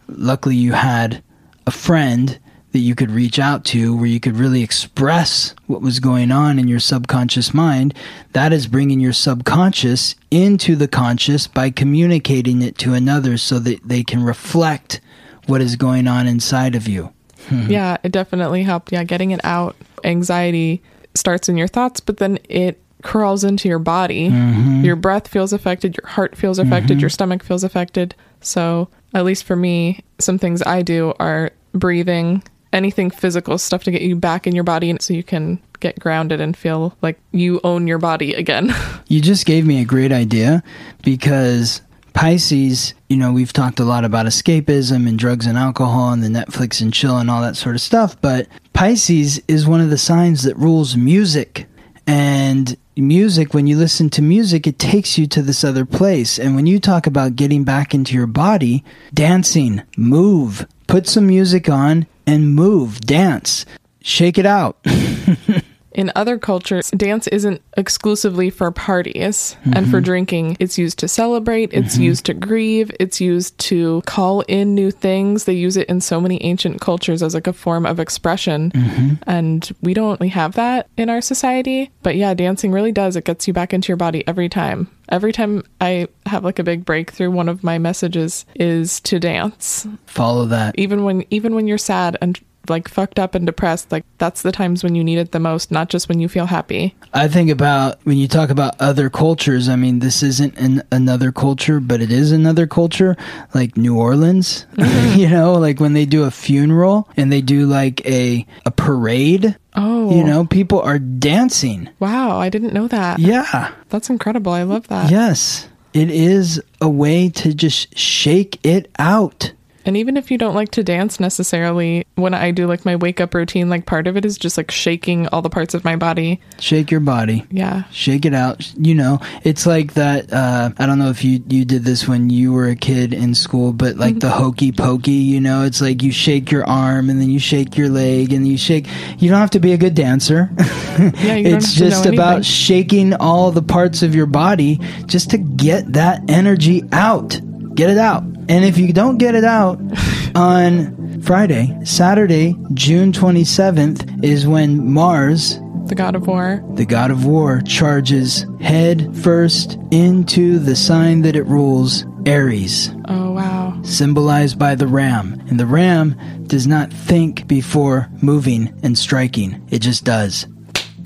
luckily 0.08 0.56
you 0.56 0.72
had 0.74 1.22
a 1.68 1.72
friend 1.72 2.40
that 2.72 2.80
you 2.80 2.96
could 2.96 3.12
reach 3.12 3.40
out 3.40 3.64
to 3.66 3.96
where 3.96 4.06
you 4.06 4.20
could 4.20 4.36
really 4.38 4.62
express 4.62 5.56
what 5.68 5.82
was 5.82 6.00
going 6.00 6.32
on 6.32 6.60
in 6.60 6.68
your 6.68 6.80
subconscious 6.80 7.54
mind. 7.54 7.94
That 8.34 8.54
is 8.54 8.68
bringing 8.68 9.00
your 9.00 9.14
subconscious 9.14 10.16
into 10.32 10.76
the 10.76 10.88
conscious 10.88 11.48
by 11.48 11.70
communicating 11.70 12.62
it 12.62 12.78
to 12.80 12.94
another 12.94 13.38
so 13.38 13.60
that 13.60 13.88
they 13.88 14.04
can 14.04 14.22
reflect 14.24 15.02
what 15.48 15.62
is 15.62 15.76
going 15.76 16.08
on 16.08 16.28
inside 16.28 16.76
of 16.76 16.88
you. 16.88 17.14
Mm-hmm. 17.48 17.72
Yeah, 17.72 17.98
it 18.04 18.12
definitely 18.12 18.64
helped. 18.64 18.92
Yeah, 18.92 19.04
getting 19.04 19.32
it 19.32 19.42
out. 19.44 19.76
Anxiety 20.04 20.82
starts 21.16 21.50
in 21.50 21.58
your 21.58 21.68
thoughts, 21.68 22.00
but 22.00 22.18
then 22.18 22.40
it 22.50 22.82
crawls 23.04 23.44
into 23.44 23.70
your 23.70 23.80
body. 23.80 24.30
Mm-hmm. 24.30 24.84
Your 24.84 24.96
breath 24.96 25.28
feels 25.28 25.54
affected, 25.54 25.98
your 25.98 26.08
heart 26.08 26.36
feels 26.36 26.60
affected, 26.60 26.94
mm-hmm. 26.94 27.02
your 27.02 27.10
stomach 27.10 27.44
feels 27.44 27.64
affected. 27.64 28.16
So, 28.42 28.90
at 29.14 29.26
least 29.26 29.46
for 29.46 29.56
me, 29.56 30.04
some 30.20 30.38
things 30.38 30.62
I 30.64 30.82
do 30.82 31.14
are 31.20 31.52
breathing, 31.74 32.44
anything 32.74 33.10
physical 33.10 33.58
stuff 33.58 33.84
to 33.84 33.92
get 33.92 34.02
you 34.02 34.16
back 34.16 34.48
in 34.48 34.54
your 34.54 34.64
body 34.64 34.96
so 35.00 35.14
you 35.14 35.24
can 35.24 35.62
get 35.80 36.00
grounded 36.00 36.42
and 36.42 36.58
feel 36.58 36.96
like 37.02 37.20
you 37.32 37.60
own 37.64 37.88
your 37.88 38.00
body 38.00 38.34
again. 38.34 38.74
You 39.10 39.22
just 39.22 39.46
gave 39.46 39.66
me 39.66 39.80
a 39.80 39.86
great 39.86 40.12
idea 40.12 40.62
because 41.02 41.82
Pisces, 42.18 42.96
you 43.10 43.16
know, 43.16 43.32
we've 43.32 43.54
talked 43.54 43.80
a 43.80 43.86
lot 43.86 44.04
about 44.04 44.26
escapism 44.26 45.08
and 45.08 45.20
drugs 45.20 45.46
and 45.46 45.56
alcohol 45.56 46.12
and 46.12 46.24
the 46.24 46.30
Netflix 46.30 46.82
and 46.82 46.92
chill 46.92 47.16
and 47.16 47.30
all 47.30 47.44
that 47.44 47.56
sort 47.56 47.76
of 47.76 47.82
stuff, 47.82 48.20
but 48.22 48.48
Pisces 48.74 49.40
is 49.48 49.68
one 49.68 49.82
of 49.82 49.92
the 49.92 50.00
signs 50.00 50.42
that 50.42 50.58
rules 50.58 50.98
music. 50.98 51.68
And 52.08 52.76
music, 52.96 53.54
when 53.54 53.68
you 53.68 53.78
listen 53.78 54.10
to 54.10 54.24
music, 54.24 54.66
it 54.66 54.80
takes 54.80 55.20
you 55.20 55.28
to 55.28 55.44
this 55.44 55.64
other 55.64 55.86
place. 55.86 56.40
And 56.40 56.56
when 56.56 56.66
you 56.66 56.80
talk 56.80 57.06
about 57.06 57.36
getting 57.36 57.64
back 57.64 57.94
into 57.94 58.16
your 58.16 58.26
body, 58.26 58.84
dancing, 59.14 59.84
move, 59.96 60.66
put 60.88 61.06
some 61.06 61.28
music 61.28 61.70
on 61.70 62.08
and 62.26 62.56
move, 62.56 63.00
dance, 63.02 63.64
shake 64.02 64.40
it 64.40 64.46
out. 64.48 64.80
in 65.98 66.12
other 66.16 66.38
cultures, 66.38 66.92
dance 66.92 67.28
isn't 67.28 67.62
exclusively 67.76 68.52
for 68.52 68.72
parties 68.72 69.58
and 69.66 69.90
for 69.90 69.98
mm-hmm. 69.98 70.06
drinking. 70.06 70.58
It's 70.60 70.78
used 70.78 71.00
to 71.00 71.08
celebrate, 71.08 71.74
it's 71.74 71.96
mm-hmm. 71.96 72.04
used 72.04 72.26
to 72.28 72.36
grieve, 72.36 72.92
it's 73.00 73.20
used 73.20 73.58
to 73.60 74.04
call 74.06 74.42
in 74.42 74.76
new 74.76 74.92
things. 74.92 75.46
They 75.46 75.54
use 75.54 75.76
it 75.76 75.90
in 75.90 76.00
so 76.00 76.22
many 76.22 76.42
ancient 76.44 76.82
cultures 76.82 77.24
as 77.24 77.34
like 77.34 77.48
a 77.48 77.54
form 77.54 77.88
of 77.88 78.00
expression. 78.00 78.72
Mm-hmm. 78.72 79.14
And 79.26 79.70
we 79.82 79.96
don't 79.96 80.20
really 80.20 80.30
have 80.30 80.54
that 80.54 80.88
in 80.98 81.10
our 81.10 81.20
society. 81.20 81.90
But 82.04 82.16
yeah, 82.16 82.36
dancing 82.36 82.72
really 82.72 82.92
does. 82.92 83.16
It 83.16 83.26
gets 83.26 83.48
you 83.48 83.54
back 83.54 83.74
into 83.74 83.88
your 83.88 83.98
body 83.98 84.26
every 84.28 84.50
time. 84.50 84.92
Every 85.10 85.32
time 85.32 85.64
I 85.80 86.10
have 86.26 86.44
like 86.44 86.60
a 86.60 86.64
big 86.64 86.86
breakthrough, 86.86 87.32
one 87.32 87.50
of 87.50 87.64
my 87.64 87.80
messages 87.80 88.46
is 88.56 89.00
to 89.02 89.20
dance. 89.20 89.88
Follow 90.06 90.46
that. 90.48 90.78
Even 90.78 91.04
when 91.04 91.26
even 91.30 91.56
when 91.56 91.66
you're 91.66 91.78
sad 91.78 92.18
and 92.22 92.40
like 92.70 92.88
fucked 92.88 93.20
up 93.20 93.36
and 93.36 93.46
depressed, 93.46 93.92
like 93.92 94.06
that's 94.18 94.42
the 94.42 94.52
times 94.52 94.84
when 94.84 94.96
you 94.96 95.04
need 95.04 95.18
it 95.18 95.32
the 95.32 95.40
most, 95.40 95.72
not 95.72 95.90
just 95.90 96.10
when 96.10 96.20
you 96.20 96.28
feel 96.28 96.46
happy. 96.46 96.96
I 97.14 97.28
think 97.28 97.50
about 97.50 98.00
when 98.04 98.18
you 98.18 98.28
talk 98.28 98.50
about 98.50 98.80
other 98.80 99.10
cultures. 99.10 99.70
I 99.70 99.76
mean, 99.76 100.00
this 100.00 100.24
isn't 100.24 100.58
an, 100.58 100.84
another 100.92 101.32
culture, 101.32 101.80
but 101.80 102.02
it 102.02 102.12
is 102.12 102.32
another 102.32 102.68
culture, 102.68 103.16
like 103.54 103.78
New 103.78 103.98
Orleans. 103.98 104.66
Mm-hmm. 104.88 105.20
you 105.20 105.30
know, 105.30 105.54
like 105.54 105.80
when 105.80 105.94
they 105.94 106.06
do 106.06 106.24
a 106.24 106.32
funeral 106.32 107.10
and 107.18 107.32
they 107.32 107.42
do 107.42 107.66
like 107.66 108.06
a 108.06 108.46
a 108.66 108.72
parade. 108.72 109.56
Oh. 109.76 110.16
You 110.16 110.24
know, 110.24 110.46
people 110.46 110.80
are 110.82 110.98
dancing. 110.98 111.90
Wow, 112.00 112.38
I 112.40 112.50
didn't 112.50 112.74
know 112.74 112.88
that. 112.88 113.20
Yeah. 113.20 113.72
That's 113.90 114.10
incredible. 114.10 114.52
I 114.52 114.64
love 114.64 114.88
that. 114.88 115.12
Yes. 115.12 115.68
It 115.94 116.10
is 116.10 116.62
a 116.82 116.90
way 116.90 117.30
to 117.30 117.54
just 117.54 117.98
shake 117.98 118.60
it 118.64 118.90
out. 119.00 119.52
And 119.88 119.96
even 119.96 120.18
if 120.18 120.30
you 120.30 120.38
don't 120.38 120.54
like 120.54 120.72
to 120.72 120.84
dance 120.84 121.18
necessarily, 121.18 122.06
when 122.16 122.34
I 122.34 122.52
do 122.52 122.68
like 122.68 122.84
my 122.84 122.98
wake 122.98 123.22
up 123.22 123.34
routine, 123.34 123.70
like 123.70 123.86
part 123.86 124.06
of 124.06 124.18
it 124.18 124.26
is 124.26 124.38
just 124.38 124.58
like 124.58 124.70
shaking 124.70 125.28
all 125.30 125.42
the 125.42 125.50
parts 125.50 125.74
of 125.74 125.86
my 125.86 125.96
body. 125.96 126.42
Shake 126.60 126.92
your 126.92 127.00
body. 127.00 127.46
Yeah. 127.50 127.86
Shake 127.92 128.26
it 128.26 128.34
out. 128.34 128.70
You 128.78 128.96
know, 128.96 129.20
it's 129.44 129.66
like 129.66 129.94
that. 129.94 130.34
Uh, 130.34 130.72
I 130.78 130.86
don't 130.88 131.00
know 131.00 131.10
if 131.10 131.24
you 131.24 131.42
you 131.48 131.64
did 131.64 131.86
this 131.86 132.06
when 132.06 132.30
you 132.30 132.52
were 132.52 132.68
a 132.68 132.76
kid 132.76 133.14
in 133.14 133.34
school, 133.34 133.72
but 133.72 133.96
like 133.96 134.20
the 134.20 134.30
hokey 134.30 134.74
pokey. 134.74 135.12
You 135.12 135.40
know, 135.40 135.64
it's 135.64 135.80
like 135.80 136.04
you 136.04 136.12
shake 136.12 136.52
your 136.52 136.68
arm 136.68 137.10
and 137.10 137.22
then 137.22 137.30
you 137.30 137.40
shake 137.40 137.78
your 137.78 137.88
leg 137.88 138.34
and 138.34 138.46
you 138.46 138.58
shake. 138.58 138.88
You 139.20 139.30
don't 139.30 139.40
have 139.40 139.52
to 139.52 139.62
be 139.62 139.72
a 139.72 139.78
good 139.78 139.96
dancer. 139.96 140.52
Yeah, 140.98 141.36
you 141.36 141.44
don't 141.44 141.54
it's 141.58 141.68
have 141.68 141.78
to 141.78 141.84
know 141.84 141.90
just 141.90 142.06
about 142.08 142.44
shaking 142.44 143.14
all 143.14 143.52
the 143.52 143.62
parts 143.62 144.02
of 144.02 144.16
your 144.16 144.26
body 144.26 144.80
just 145.06 145.30
to 145.30 145.38
get 145.38 145.94
that 145.94 146.28
energy 146.28 146.84
out. 146.92 147.40
Get 147.76 147.92
it 147.92 148.00
out. 148.00 148.24
And 148.50 148.64
if 148.66 148.78
you 148.78 148.94
don't 148.94 149.18
get 149.18 149.36
it 149.36 149.44
out 149.44 149.80
on 150.36 151.22
Friday, 151.22 151.78
Saturday, 151.84 152.56
June 152.74 153.12
27th 153.12 154.24
is 154.24 154.48
when 154.48 154.92
Mars 154.92 155.60
The 155.88 155.96
God 155.96 156.16
of 156.16 156.28
War. 156.28 156.64
the 156.76 156.86
god 156.86 157.12
of 157.12 157.26
war 157.26 157.62
charges 157.62 158.46
head 158.62 159.16
first 159.18 159.78
into 159.92 160.60
the 160.60 160.76
sign 160.76 161.22
that 161.24 161.36
it 161.36 161.44
rules, 161.48 162.06
Aries, 162.26 162.92
Oh, 163.06 163.32
wow. 163.32 163.80
symbolized 163.84 164.58
by 164.60 164.76
the 164.76 164.88
ram. 164.88 165.42
And 165.50 165.60
the 165.60 165.66
ram 165.66 166.16
does 166.48 166.68
not 166.68 166.92
think 166.92 167.48
before 167.48 168.10
moving 168.22 168.74
and 168.84 168.98
striking, 168.98 169.66
it 169.70 169.80
just 169.80 170.04
does. 170.04 170.46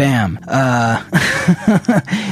Bam. 0.02 0.40
Uh, 0.48 1.04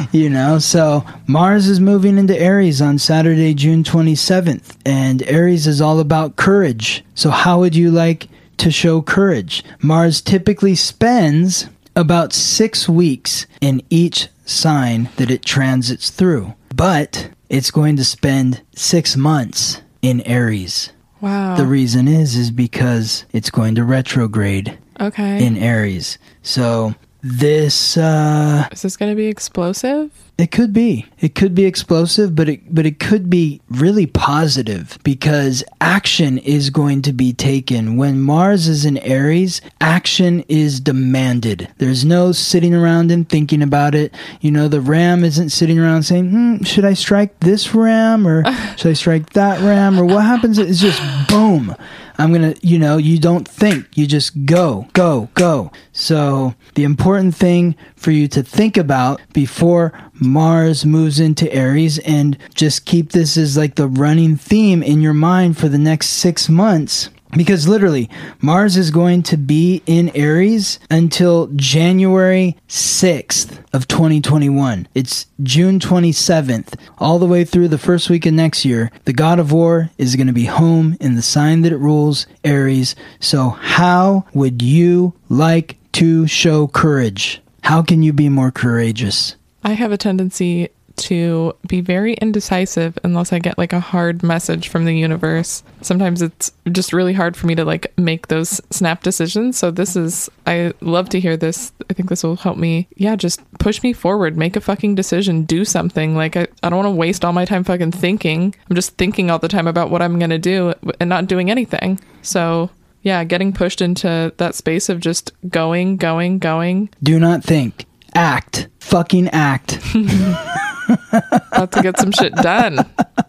you 0.12 0.28
know, 0.28 0.58
so 0.58 1.06
Mars 1.28 1.68
is 1.68 1.80
moving 1.80 2.18
into 2.18 2.36
Aries 2.36 2.82
on 2.82 2.98
Saturday, 2.98 3.54
June 3.54 3.84
27th. 3.84 4.76
And 4.88 5.22
Aries 5.28 5.68
is 5.68 5.80
all 5.80 6.00
about 6.00 6.36
courage. 6.36 7.06
So, 7.14 7.30
how 7.30 7.60
would 7.60 7.76
you 7.76 7.92
like 7.92 8.28
to 8.58 8.72
show 8.72 9.04
courage? 9.04 9.64
Mars 9.84 10.20
typically 10.20 10.74
spends 10.74 11.70
about 11.96 12.34
six 12.34 12.90
weeks 12.90 13.46
in 13.62 13.84
each 13.92 14.30
sign 14.46 15.10
that 15.18 15.30
it 15.30 15.46
transits 15.46 16.10
through, 16.10 16.56
but 16.76 17.30
it's 17.50 17.70
going 17.70 17.98
to 17.98 18.04
spend 18.04 18.64
six 18.76 19.16
months 19.16 19.84
in 20.02 20.22
Aries. 20.22 20.92
Wow. 21.22 21.56
The 21.56 21.68
reason 21.68 22.08
is 22.08 22.36
is 22.36 22.50
because 22.50 23.26
it's 23.32 23.52
going 23.52 23.76
to 23.76 23.84
retrograde 23.84 24.76
okay. 25.00 25.46
in 25.46 25.56
Aries. 25.56 26.18
So 26.42 26.96
this 27.22 27.98
uh 27.98 28.68
is 28.72 28.82
this 28.82 28.98
going 28.98 29.12
to 29.12 29.16
be 29.16 29.28
explosive? 29.28 30.12
it 30.40 30.52
could 30.52 30.72
be. 30.72 31.06
It 31.20 31.36
could 31.36 31.54
be 31.54 31.66
explosive, 31.66 32.34
but 32.34 32.48
it 32.48 32.74
but 32.74 32.86
it 32.86 32.98
could 32.98 33.30
be 33.30 33.60
really 33.70 34.06
positive 34.06 34.98
because 35.04 35.66
action 35.82 36.38
is 36.38 36.70
going 36.70 37.02
to 37.02 37.12
be 37.12 37.34
taken. 37.34 37.98
When 37.98 38.22
Mars 38.22 38.70
is 38.70 38.86
in 38.86 38.98
Aries, 39.00 39.60
action 39.82 40.46
is 40.48 40.80
demanded. 40.80 41.68
There's 41.78 42.06
no 42.06 42.32
sitting 42.32 42.74
around 42.74 43.12
and 43.12 43.28
thinking 43.28 43.62
about 43.62 43.96
it. 43.96 44.16
You 44.40 44.52
know, 44.52 44.70
the 44.70 44.80
ram 44.80 45.26
isn't 45.26 45.50
sitting 45.50 45.78
around 45.78 46.04
saying, 46.04 46.30
hmm, 46.30 46.64
should 46.64 46.86
I 46.86 46.94
strike 46.94 47.38
this 47.42 47.76
ram 47.76 48.26
or 48.26 48.46
should 48.78 48.92
I 48.92 48.94
strike 48.94 49.32
that 49.32 49.60
ram 49.60 50.00
or 50.00 50.06
what 50.06 50.24
happens? 50.24 50.58
It's 50.58 50.80
just 50.80 51.02
boom. 51.28 51.76
I'm 52.20 52.34
gonna, 52.34 52.54
you 52.62 52.78
know, 52.78 52.98
you 52.98 53.18
don't 53.18 53.48
think, 53.48 53.88
you 53.96 54.06
just 54.06 54.46
go, 54.46 54.88
go, 54.92 55.30
go. 55.36 55.72
So, 55.94 56.54
the 56.76 56.84
important 56.84 57.34
thing 57.34 57.76
for 57.96 58.12
you 58.12 58.28
to 58.28 58.44
think 58.44 58.76
about 58.76 59.22
before 59.32 59.94
Mars 60.14 60.86
moves 60.86 61.22
into 61.22 61.52
Aries, 61.54 61.98
and 62.00 62.38
just 62.54 62.86
keep 62.86 63.14
this 63.14 63.38
as 63.38 63.56
like 63.56 63.76
the 63.76 63.88
running 63.88 64.36
theme 64.36 64.84
in 64.84 65.00
your 65.00 65.14
mind 65.14 65.58
for 65.58 65.70
the 65.70 65.78
next 65.78 66.08
six 66.08 66.50
months. 66.50 67.10
Because 67.36 67.68
literally, 67.68 68.10
Mars 68.42 68.76
is 68.76 68.90
going 68.90 69.22
to 69.24 69.38
be 69.38 69.84
in 69.86 70.10
Aries 70.16 70.80
until 70.90 71.48
January 71.56 72.58
6th 72.68 73.64
of 73.72 73.88
2021. 73.88 74.88
It's 74.96 75.28
June 75.44 75.80
27th, 75.80 76.74
all 76.98 77.20
the 77.20 77.28
way 77.28 77.46
through 77.46 77.68
the 77.68 77.78
first 77.78 78.10
week 78.10 78.26
of 78.26 78.34
next 78.34 78.66
year. 78.66 78.92
The 79.06 79.14
God 79.14 79.38
of 79.38 79.52
War 79.52 79.92
is 80.00 80.16
going 80.16 80.28
to 80.28 80.34
be 80.34 80.46
home 80.46 80.98
in 81.00 81.16
the 81.16 81.22
sign 81.22 81.62
that 81.62 81.72
it 81.72 81.78
rules, 81.78 82.26
Aries. 82.44 82.96
So, 83.20 83.50
how 83.50 84.26
would 84.34 84.64
you 84.64 85.14
like 85.30 85.78
to 85.94 86.26
show 86.26 86.68
courage? 86.68 87.42
How 87.64 87.84
can 87.84 88.02
you 88.02 88.12
be 88.12 88.30
more 88.30 88.52
courageous? 88.52 89.36
I 89.64 89.74
have 89.74 89.92
a 89.92 89.98
tendency 89.98 90.70
to 91.00 91.56
be 91.68 91.82
very 91.82 92.14
indecisive 92.16 92.98
unless 93.04 93.34
I 93.34 93.40
get 93.40 93.58
like 93.58 93.74
a 93.74 93.80
hard 93.80 94.24
message 94.24 94.68
from 94.68 94.86
the 94.86 94.96
universe. 94.96 95.64
Sometimes 95.82 96.22
it's 96.22 96.52
just 96.72 96.94
really 96.94 97.14
hard 97.14 97.36
for 97.36 97.48
me 97.48 97.56
to 97.56 97.66
like 97.66 97.92
make 97.98 98.28
those 98.28 98.62
snap 98.70 99.04
decisions. 99.04 99.58
So 99.58 99.72
this 99.72 99.96
is 99.96 100.30
I 100.46 100.74
love 100.82 101.10
to 101.10 101.20
hear 101.20 101.38
this. 101.38 101.72
I 101.90 101.94
think 101.94 102.10
this 102.10 102.24
will 102.24 102.36
help 102.36 102.58
me. 102.58 102.88
Yeah, 102.96 103.16
just 103.16 103.42
push 103.60 103.82
me 103.82 103.94
forward, 103.94 104.38
make 104.38 104.56
a 104.56 104.62
fucking 104.62 104.96
decision, 104.96 105.44
do 105.44 105.66
something. 105.66 106.16
Like 106.16 106.36
I, 106.36 106.48
I 106.64 106.70
don't 106.70 106.84
want 106.84 106.88
to 106.88 106.92
waste 106.92 107.24
all 107.26 107.34
my 107.34 107.46
time 107.46 107.64
fucking 107.64 107.92
thinking. 107.92 108.54
I'm 108.70 108.76
just 108.76 108.98
thinking 108.98 109.32
all 109.32 109.40
the 109.40 109.48
time 109.48 109.68
about 109.68 109.90
what 109.90 110.02
I'm 110.02 110.20
going 110.20 110.30
to 110.30 110.38
do 110.38 110.74
and 111.00 111.10
not 111.10 111.28
doing 111.28 111.50
anything. 111.50 112.00
So 112.22 112.70
yeah, 113.02 113.24
getting 113.24 113.54
pushed 113.54 113.82
into 113.82 114.34
that 114.38 114.56
space 114.56 114.90
of 114.90 115.00
just 115.00 115.32
going, 115.50 115.98
going, 115.98 116.40
going. 116.40 116.90
Do 117.02 117.20
not 117.20 117.44
think. 117.44 117.86
Act. 118.14 118.68
Fucking 118.80 119.30
act. 119.30 119.80
About 120.90 121.72
to 121.74 121.82
get 121.82 121.98
some 122.00 122.12
shit 122.12 122.34
done. 122.36 122.80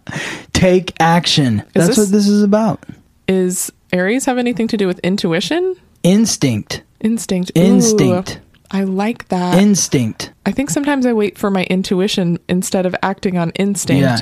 Take 0.53 0.93
action. 1.01 1.63
That's 1.73 1.89
this- 1.89 1.99
what 1.99 2.09
this 2.09 2.29
is 2.29 2.43
about. 2.43 2.85
Is 3.29 3.71
Aries 3.93 4.25
have 4.27 4.39
anything 4.39 4.67
to 4.69 4.77
do 4.77 4.87
with 4.87 4.99
intuition? 5.01 5.77
Instinct. 6.03 6.83
Instinct. 7.01 7.53
Ooh, 7.57 7.61
Instinct. 7.61 8.41
I 8.73 8.85
like 8.85 9.29
that. 9.29 9.59
Instinct. 9.59 10.33
I 10.47 10.53
think 10.53 10.71
sometimes 10.71 11.07
I 11.07 11.13
wait 11.13 11.39
for 11.39 11.51
my 11.51 11.65
intuition 11.65 12.39
instead 12.49 12.87
of 12.87 12.95
acting 13.03 13.37
on 13.39 13.51
instinct, 13.51 14.01
Yeah. 14.03 14.19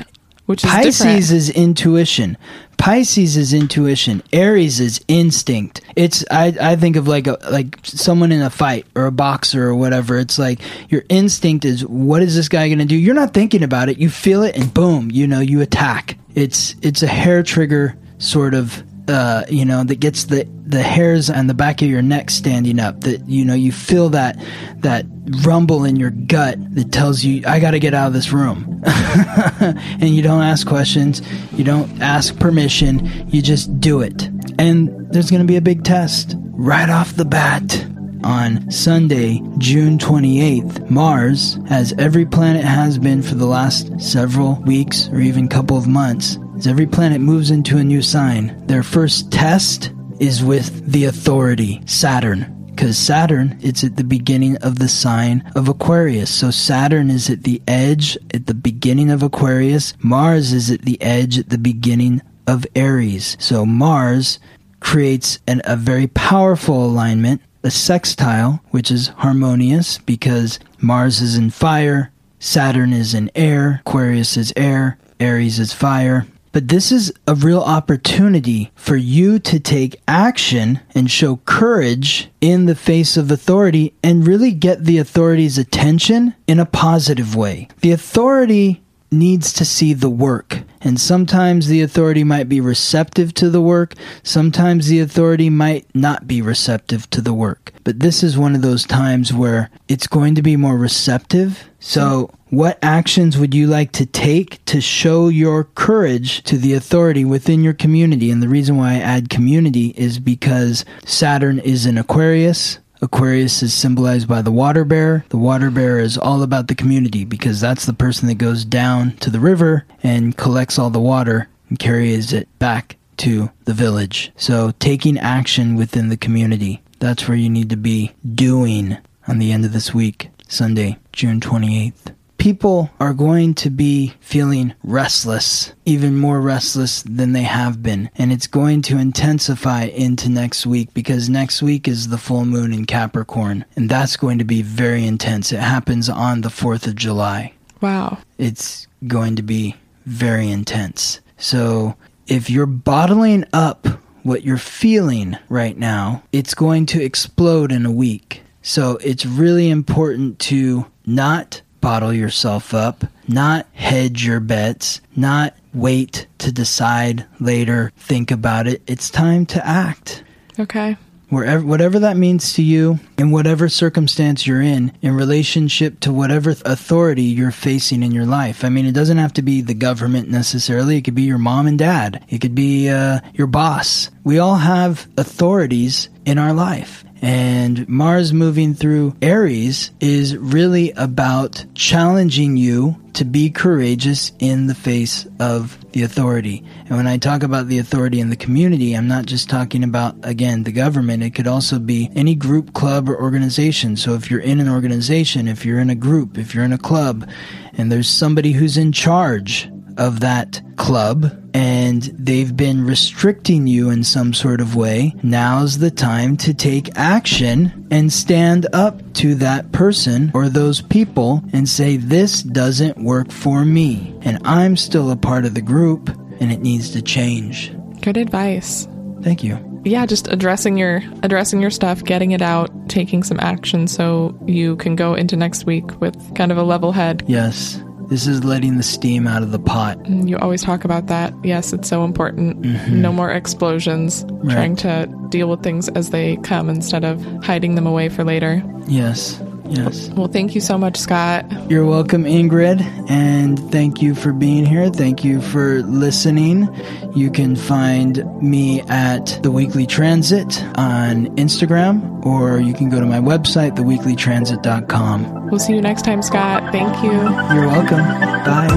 Which 0.49 0.63
is 0.63 0.71
Pisces 0.71 0.97
different. 0.97 1.37
is 1.37 1.49
intuition. 1.51 2.37
Pisces 2.79 3.37
is 3.37 3.53
intuition. 3.53 4.23
Aries 4.33 4.79
is 4.79 4.99
instinct. 5.07 5.81
It's 5.95 6.25
I, 6.31 6.47
I 6.59 6.75
think 6.75 6.95
of 6.95 7.07
like 7.07 7.27
a 7.27 7.37
like 7.51 7.77
someone 7.83 8.31
in 8.31 8.41
a 8.41 8.49
fight 8.49 8.87
or 8.95 9.05
a 9.05 9.11
boxer 9.11 9.67
or 9.67 9.75
whatever. 9.75 10.17
It's 10.17 10.39
like 10.39 10.59
your 10.89 11.03
instinct 11.07 11.65
is 11.65 11.85
what 11.85 12.23
is 12.23 12.35
this 12.35 12.49
guy 12.49 12.67
gonna 12.67 12.85
do? 12.85 12.95
You're 12.95 13.13
not 13.13 13.31
thinking 13.31 13.61
about 13.61 13.89
it. 13.89 13.99
You 13.99 14.09
feel 14.09 14.41
it 14.41 14.57
and 14.57 14.73
boom, 14.73 15.11
you 15.11 15.27
know, 15.27 15.39
you 15.39 15.61
attack. 15.61 16.17
It's 16.33 16.75
it's 16.81 17.03
a 17.03 17.07
hair 17.07 17.43
trigger 17.43 17.95
sort 18.17 18.55
of 18.55 18.81
uh, 19.09 19.43
you 19.49 19.65
know, 19.65 19.83
that 19.83 19.99
gets 19.99 20.25
the 20.25 20.47
the 20.65 20.83
hairs 20.83 21.29
on 21.29 21.47
the 21.47 21.53
back 21.53 21.81
of 21.81 21.89
your 21.89 22.01
neck 22.01 22.29
standing 22.29 22.79
up. 22.79 23.01
That 23.01 23.27
you 23.27 23.43
know, 23.43 23.55
you 23.55 23.71
feel 23.71 24.09
that 24.09 24.39
that 24.77 25.05
rumble 25.43 25.83
in 25.83 25.95
your 25.95 26.11
gut 26.11 26.57
that 26.75 26.91
tells 26.91 27.23
you, 27.23 27.43
"I 27.47 27.59
got 27.59 27.71
to 27.71 27.79
get 27.79 27.93
out 27.93 28.07
of 28.07 28.13
this 28.13 28.31
room." 28.31 28.81
and 28.85 30.15
you 30.15 30.21
don't 30.21 30.41
ask 30.41 30.65
questions, 30.65 31.21
you 31.51 31.63
don't 31.63 32.01
ask 32.01 32.37
permission, 32.39 33.27
you 33.29 33.41
just 33.41 33.79
do 33.81 34.01
it. 34.01 34.29
And 34.57 35.11
there's 35.11 35.29
going 35.29 35.41
to 35.41 35.47
be 35.47 35.57
a 35.57 35.61
big 35.61 35.83
test 35.83 36.35
right 36.37 36.89
off 36.89 37.15
the 37.15 37.25
bat. 37.25 37.85
On 38.21 38.69
Sunday, 38.69 39.41
June 39.59 39.97
28th, 39.97 40.89
Mars, 40.89 41.57
as 41.69 41.93
every 41.97 42.25
planet 42.25 42.65
has 42.65 42.97
been 42.97 43.21
for 43.21 43.35
the 43.35 43.45
last 43.45 43.97
several 44.01 44.55
weeks 44.65 45.07
or 45.13 45.21
even 45.21 45.47
couple 45.47 45.77
of 45.77 45.87
months, 45.87 46.37
as 46.59 46.67
every 46.67 46.85
planet 46.85 47.21
moves 47.21 47.51
into 47.51 47.77
a 47.77 47.83
new 47.85 48.01
sign, 48.01 48.65
their 48.67 48.83
first 48.83 49.31
test 49.31 49.93
is 50.19 50.43
with 50.43 50.91
the 50.91 51.05
authority, 51.05 51.81
Saturn 51.85 52.53
because 52.67 52.97
Saturn, 52.97 53.57
it's 53.61 53.83
at 53.83 53.97
the 53.97 54.05
beginning 54.05 54.55
of 54.57 54.79
the 54.79 54.87
sign 54.87 55.49
of 55.53 55.67
Aquarius. 55.67 56.33
So 56.33 56.49
Saturn 56.49 57.09
is 57.09 57.29
at 57.29 57.43
the 57.43 57.61
edge 57.67 58.17
at 58.33 58.45
the 58.45 58.53
beginning 58.53 59.09
of 59.09 59.21
Aquarius. 59.21 59.93
Mars 59.99 60.53
is 60.53 60.71
at 60.71 60.83
the 60.83 61.01
edge 61.01 61.37
at 61.37 61.49
the 61.49 61.57
beginning 61.57 62.21
of 62.47 62.65
Aries. 62.75 63.35
So 63.37 63.65
Mars 63.65 64.39
creates 64.79 65.39
an, 65.45 65.61
a 65.65 65.75
very 65.75 66.07
powerful 66.07 66.85
alignment, 66.85 67.41
a 67.63 67.71
sextile, 67.71 68.63
which 68.71 68.91
is 68.91 69.09
harmonious 69.09 69.97
because 69.97 70.57
Mars 70.79 71.19
is 71.19 71.35
in 71.35 71.49
fire, 71.49 72.13
Saturn 72.39 72.93
is 72.93 73.13
in 73.13 73.29
air, 73.35 73.81
Aquarius 73.85 74.37
is 74.37 74.53
air, 74.55 74.97
Aries 75.19 75.59
is 75.59 75.73
fire. 75.73 76.25
But 76.51 76.67
this 76.67 76.91
is 76.91 77.13
a 77.27 77.35
real 77.35 77.61
opportunity 77.61 78.71
for 78.75 78.95
you 78.95 79.39
to 79.39 79.59
take 79.59 80.01
action 80.07 80.79
and 80.95 81.09
show 81.09 81.37
courage 81.45 82.29
in 82.41 82.65
the 82.65 82.75
face 82.75 83.17
of 83.17 83.29
authority 83.29 83.93
and 84.03 84.27
really 84.27 84.51
get 84.51 84.85
the 84.85 84.97
authority's 84.97 85.57
attention 85.57 86.35
in 86.47 86.59
a 86.59 86.65
positive 86.65 87.35
way. 87.35 87.67
The 87.81 87.91
authority 87.91 88.81
needs 89.11 89.53
to 89.53 89.65
see 89.65 89.93
the 89.93 90.09
work. 90.09 90.61
And 90.81 90.99
sometimes 90.99 91.67
the 91.67 91.81
authority 91.81 92.23
might 92.23 92.47
be 92.47 92.61
receptive 92.61 93.33
to 93.35 93.49
the 93.49 93.61
work, 93.61 93.95
sometimes 94.23 94.87
the 94.87 94.99
authority 94.99 95.49
might 95.49 95.85
not 95.93 96.27
be 96.27 96.41
receptive 96.41 97.09
to 97.09 97.21
the 97.21 97.33
work. 97.33 97.73
But 97.83 97.99
this 97.99 98.23
is 98.23 98.37
one 98.37 98.55
of 98.55 98.61
those 98.61 98.85
times 98.85 99.33
where 99.33 99.69
it's 99.87 100.07
going 100.07 100.35
to 100.35 100.41
be 100.41 100.55
more 100.55 100.77
receptive. 100.77 101.69
So, 101.79 102.29
what 102.49 102.79
actions 102.81 103.37
would 103.37 103.53
you 103.53 103.67
like 103.67 103.91
to 103.91 104.05
take 104.05 104.63
to 104.65 104.81
show 104.81 105.27
your 105.27 105.65
courage 105.65 106.43
to 106.43 106.57
the 106.57 106.73
authority 106.73 107.23
within 107.23 107.63
your 107.63 107.73
community? 107.73 108.31
And 108.31 108.41
the 108.41 108.49
reason 108.49 108.75
why 108.77 108.93
I 108.93 108.99
add 108.99 109.29
community 109.29 109.93
is 109.95 110.19
because 110.19 110.83
Saturn 111.05 111.59
is 111.59 111.85
in 111.85 111.97
Aquarius. 111.97 112.79
Aquarius 113.01 113.61
is 113.61 113.73
symbolized 113.73 114.27
by 114.27 114.41
the 114.41 114.51
water 114.51 114.83
bearer. 114.83 115.23
The 115.29 115.37
water 115.37 115.69
bearer 115.69 115.99
is 115.99 116.17
all 116.17 116.41
about 116.41 116.67
the 116.67 116.75
community 116.75 117.23
because 117.23 117.61
that's 117.61 117.85
the 117.85 117.93
person 117.93 118.27
that 118.27 118.35
goes 118.35 118.65
down 118.65 119.15
to 119.17 119.29
the 119.29 119.39
river 119.39 119.85
and 120.01 120.35
collects 120.35 120.79
all 120.79 120.89
the 120.89 120.99
water 120.99 121.47
and 121.69 121.77
carries 121.77 122.33
it 122.33 122.49
back 122.57 122.97
to 123.17 123.51
the 123.65 123.73
village. 123.73 124.31
So 124.35 124.71
taking 124.79 125.17
action 125.19 125.75
within 125.75 126.09
the 126.09 126.17
community. 126.17 126.81
That's 126.97 127.27
where 127.27 127.37
you 127.37 127.49
need 127.49 127.69
to 127.69 127.77
be 127.77 128.11
doing 128.35 128.97
on 129.27 129.37
the 129.37 129.51
end 129.51 129.63
of 129.63 129.71
this 129.71 129.93
week, 129.93 130.29
Sunday, 130.47 130.97
June 131.13 131.39
28th 131.39 132.15
people 132.39 132.89
are 132.99 133.13
going 133.13 133.53
to 133.53 133.69
be 133.69 134.15
feeling 134.19 134.73
restless, 134.83 135.73
even 135.85 136.17
more 136.17 136.41
restless 136.41 137.03
than 137.03 137.33
they 137.33 137.43
have 137.43 137.83
been. 137.83 138.09
And 138.15 138.31
it's 138.31 138.47
going 138.47 138.81
to 138.83 138.97
intensify 138.97 139.83
into 139.83 140.29
next 140.29 140.65
week 140.65 140.93
because 140.95 141.29
next 141.29 141.61
week 141.61 141.87
is 141.87 142.07
the 142.07 142.17
full 142.17 142.45
moon 142.45 142.73
in 142.73 142.85
Capricorn. 142.85 143.65
And 143.75 143.89
that's 143.89 144.17
going 144.17 144.39
to 144.39 144.43
be 144.43 144.63
very 144.63 145.05
intense. 145.05 145.51
It 145.51 145.59
happens 145.59 146.09
on 146.09 146.41
the 146.41 146.49
4th 146.49 146.87
of 146.87 146.95
July. 146.95 147.53
Wow. 147.81 148.17
It's 148.37 148.87
going 149.05 149.35
to 149.35 149.43
be 149.43 149.75
very 150.05 150.49
intense. 150.49 151.19
So 151.37 151.95
if 152.27 152.49
you're 152.49 152.65
bottling 152.65 153.45
up 153.53 153.87
what 154.23 154.43
you're 154.43 154.57
feeling 154.57 155.37
right 155.49 155.77
now, 155.77 156.23
it's 156.31 156.53
going 156.53 156.85
to 156.87 157.03
explode 157.03 157.71
in 157.71 157.85
a 157.85 157.91
week. 157.91 158.43
So 158.61 158.97
it's 159.03 159.25
really 159.25 159.69
important 159.69 160.39
to 160.39 160.85
not 161.05 161.61
bottle 161.81 162.13
yourself 162.13 162.73
up, 162.73 163.05
not 163.27 163.67
hedge 163.73 164.25
your 164.25 164.39
bets, 164.39 165.01
not 165.15 165.55
wait 165.73 166.27
to 166.39 166.51
decide 166.51 167.25
later, 167.39 167.91
think 167.97 168.31
about 168.31 168.67
it. 168.67 168.81
It's 168.87 169.09
time 169.09 169.45
to 169.47 169.65
act. 169.65 170.23
Okay. 170.59 170.97
Wherever, 171.29 171.65
whatever 171.65 171.99
that 171.99 172.17
means 172.17 172.53
to 172.53 172.63
you, 172.63 172.99
in 173.17 173.31
whatever 173.31 173.69
circumstance 173.69 174.47
you're 174.47 174.61
in, 174.61 174.91
in 175.01 175.15
relationship 175.15 175.99
to 176.01 176.11
whatever 176.11 176.51
authority 176.65 177.23
you're 177.23 177.51
facing 177.51 178.03
in 178.03 178.11
your 178.11 178.25
life. 178.25 178.63
I 178.63 178.69
mean, 178.69 178.85
it 178.85 178.93
doesn't 178.93 179.17
have 179.17 179.33
to 179.33 179.41
be 179.41 179.61
the 179.61 179.73
government 179.73 180.29
necessarily. 180.29 180.97
It 180.97 181.03
could 181.03 181.15
be 181.15 181.23
your 181.23 181.37
mom 181.37 181.67
and 181.67 181.77
dad. 181.77 182.23
It 182.29 182.39
could 182.39 182.55
be 182.55 182.89
uh, 182.89 183.19
your 183.33 183.47
boss. 183.47 184.09
We 184.23 184.39
all 184.39 184.57
have 184.57 185.07
authorities 185.17 186.09
in 186.25 186.37
our 186.37 186.53
life. 186.53 187.03
And 187.21 187.87
Mars 187.89 188.31
moving 188.31 188.73
through 188.73 189.15
Aries 189.21 189.91
is 189.99 190.37
really 190.37 190.91
about 190.91 191.65
challenging 191.75 192.55
you 192.55 192.95
to 193.13 193.25
be 193.25 193.49
courageous 193.49 194.31
in 194.39 194.67
the 194.67 194.75
face 194.75 195.27
of 195.39 195.77
the 195.91 196.03
authority. 196.03 196.63
And 196.85 196.97
when 196.97 197.07
I 197.07 197.17
talk 197.17 197.43
about 197.43 197.67
the 197.67 197.79
authority 197.79 198.19
in 198.19 198.29
the 198.29 198.35
community, 198.35 198.93
I'm 198.93 199.07
not 199.07 199.25
just 199.25 199.49
talking 199.49 199.83
about, 199.83 200.15
again, 200.23 200.63
the 200.63 200.71
government. 200.71 201.23
It 201.23 201.31
could 201.31 201.47
also 201.47 201.79
be 201.79 202.09
any 202.15 202.35
group, 202.35 202.73
club, 202.73 203.09
or 203.09 203.21
organization. 203.21 203.95
So 203.95 204.13
if 204.13 204.29
you're 204.29 204.39
in 204.39 204.59
an 204.59 204.69
organization, 204.69 205.47
if 205.47 205.65
you're 205.65 205.79
in 205.79 205.89
a 205.89 205.95
group, 205.95 206.37
if 206.37 206.53
you're 206.53 206.65
in 206.65 206.73
a 206.73 206.77
club, 206.77 207.29
and 207.73 207.91
there's 207.91 208.09
somebody 208.09 208.51
who's 208.51 208.77
in 208.77 208.91
charge 208.91 209.69
of 209.99 210.21
that 210.21 210.61
club 210.77 211.35
and 211.53 212.03
they've 212.17 212.55
been 212.55 212.85
restricting 212.85 213.67
you 213.67 213.89
in 213.89 214.03
some 214.03 214.33
sort 214.33 214.61
of 214.61 214.75
way, 214.75 215.13
now's 215.23 215.79
the 215.79 215.91
time 215.91 216.37
to 216.37 216.53
take 216.53 216.97
action 216.97 217.87
and 217.91 218.11
stand 218.11 218.67
up 218.73 219.13
to 219.13 219.35
that 219.35 219.71
person 219.71 220.31
or 220.33 220.49
those 220.49 220.81
people 220.81 221.43
and 221.53 221.67
say, 221.67 221.97
This 221.97 222.41
doesn't 222.41 223.03
work 223.03 223.31
for 223.31 223.65
me. 223.65 224.17
And 224.21 224.39
I'm 224.45 224.77
still 224.77 225.11
a 225.11 225.15
part 225.17 225.45
of 225.45 225.53
the 225.53 225.61
group 225.61 226.09
and 226.39 226.51
it 226.51 226.61
needs 226.61 226.91
to 226.91 227.01
change. 227.01 227.75
Good 228.01 228.17
advice. 228.17 228.87
Thank 229.21 229.43
you. 229.43 229.59
Yeah, 229.85 230.05
just 230.05 230.27
addressing 230.27 230.77
your 230.77 231.01
addressing 231.23 231.61
your 231.61 231.71
stuff, 231.71 232.03
getting 232.03 232.31
it 232.31 232.41
out, 232.41 232.69
taking 232.89 233.23
some 233.23 233.39
action 233.39 233.87
so 233.87 234.37
you 234.45 234.75
can 234.75 234.95
go 234.95 235.13
into 235.13 235.37
next 235.37 235.65
week 235.65 235.99
with 236.01 236.35
kind 236.35 236.51
of 236.51 236.57
a 236.57 236.63
level 236.63 236.91
head. 236.91 237.23
Yes. 237.27 237.81
This 238.09 238.25
is 238.25 238.43
letting 238.43 238.77
the 238.77 238.83
steam 238.83 239.27
out 239.27 239.43
of 239.43 239.51
the 239.51 239.59
pot. 239.59 240.03
You 240.07 240.37
always 240.39 240.63
talk 240.63 240.83
about 240.83 241.07
that. 241.07 241.33
Yes, 241.43 241.73
it's 241.73 241.87
so 241.87 242.03
important. 242.03 242.61
Mm-hmm. 242.63 243.01
No 243.01 243.13
more 243.13 243.29
explosions. 243.29 244.25
Right. 244.29 244.53
Trying 244.53 244.75
to 244.77 245.27
deal 245.29 245.47
with 245.47 245.61
things 245.61 245.89
as 245.89 246.09
they 246.09 246.37
come 246.37 246.69
instead 246.69 247.03
of 247.03 247.23
hiding 247.43 247.75
them 247.75 247.85
away 247.85 248.09
for 248.09 248.23
later. 248.23 248.63
Yes. 248.87 249.39
Yes. 249.69 250.09
Well, 250.09 250.27
thank 250.27 250.55
you 250.55 250.61
so 250.61 250.77
much, 250.77 250.97
Scott. 250.97 251.45
You're 251.69 251.85
welcome, 251.85 252.23
Ingrid, 252.23 252.81
and 253.09 253.59
thank 253.71 254.01
you 254.01 254.15
for 254.15 254.33
being 254.33 254.65
here. 254.65 254.89
Thank 254.89 255.23
you 255.23 255.41
for 255.41 255.81
listening. 255.83 256.67
You 257.15 257.29
can 257.29 257.55
find 257.55 258.25
me 258.41 258.81
at 258.81 259.39
The 259.43 259.51
Weekly 259.51 259.85
Transit 259.85 260.63
on 260.75 261.27
Instagram, 261.37 262.25
or 262.25 262.59
you 262.59 262.73
can 262.73 262.89
go 262.89 262.99
to 262.99 263.05
my 263.05 263.19
website, 263.19 263.75
theweeklytransit.com. 263.75 265.49
We'll 265.49 265.59
see 265.59 265.73
you 265.75 265.81
next 265.81 266.03
time, 266.03 266.21
Scott. 266.21 266.71
Thank 266.71 267.03
you. 267.03 267.11
You're 267.11 267.67
welcome. 267.67 267.99
Bye. 268.45 268.67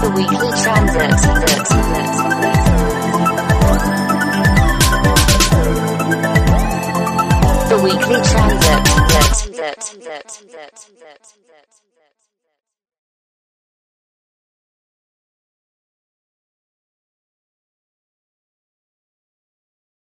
The 0.00 0.10
Weekly 0.16 0.50
Transit. 0.62 2.39
Weekly 7.82 8.20
Transit. 8.20 8.90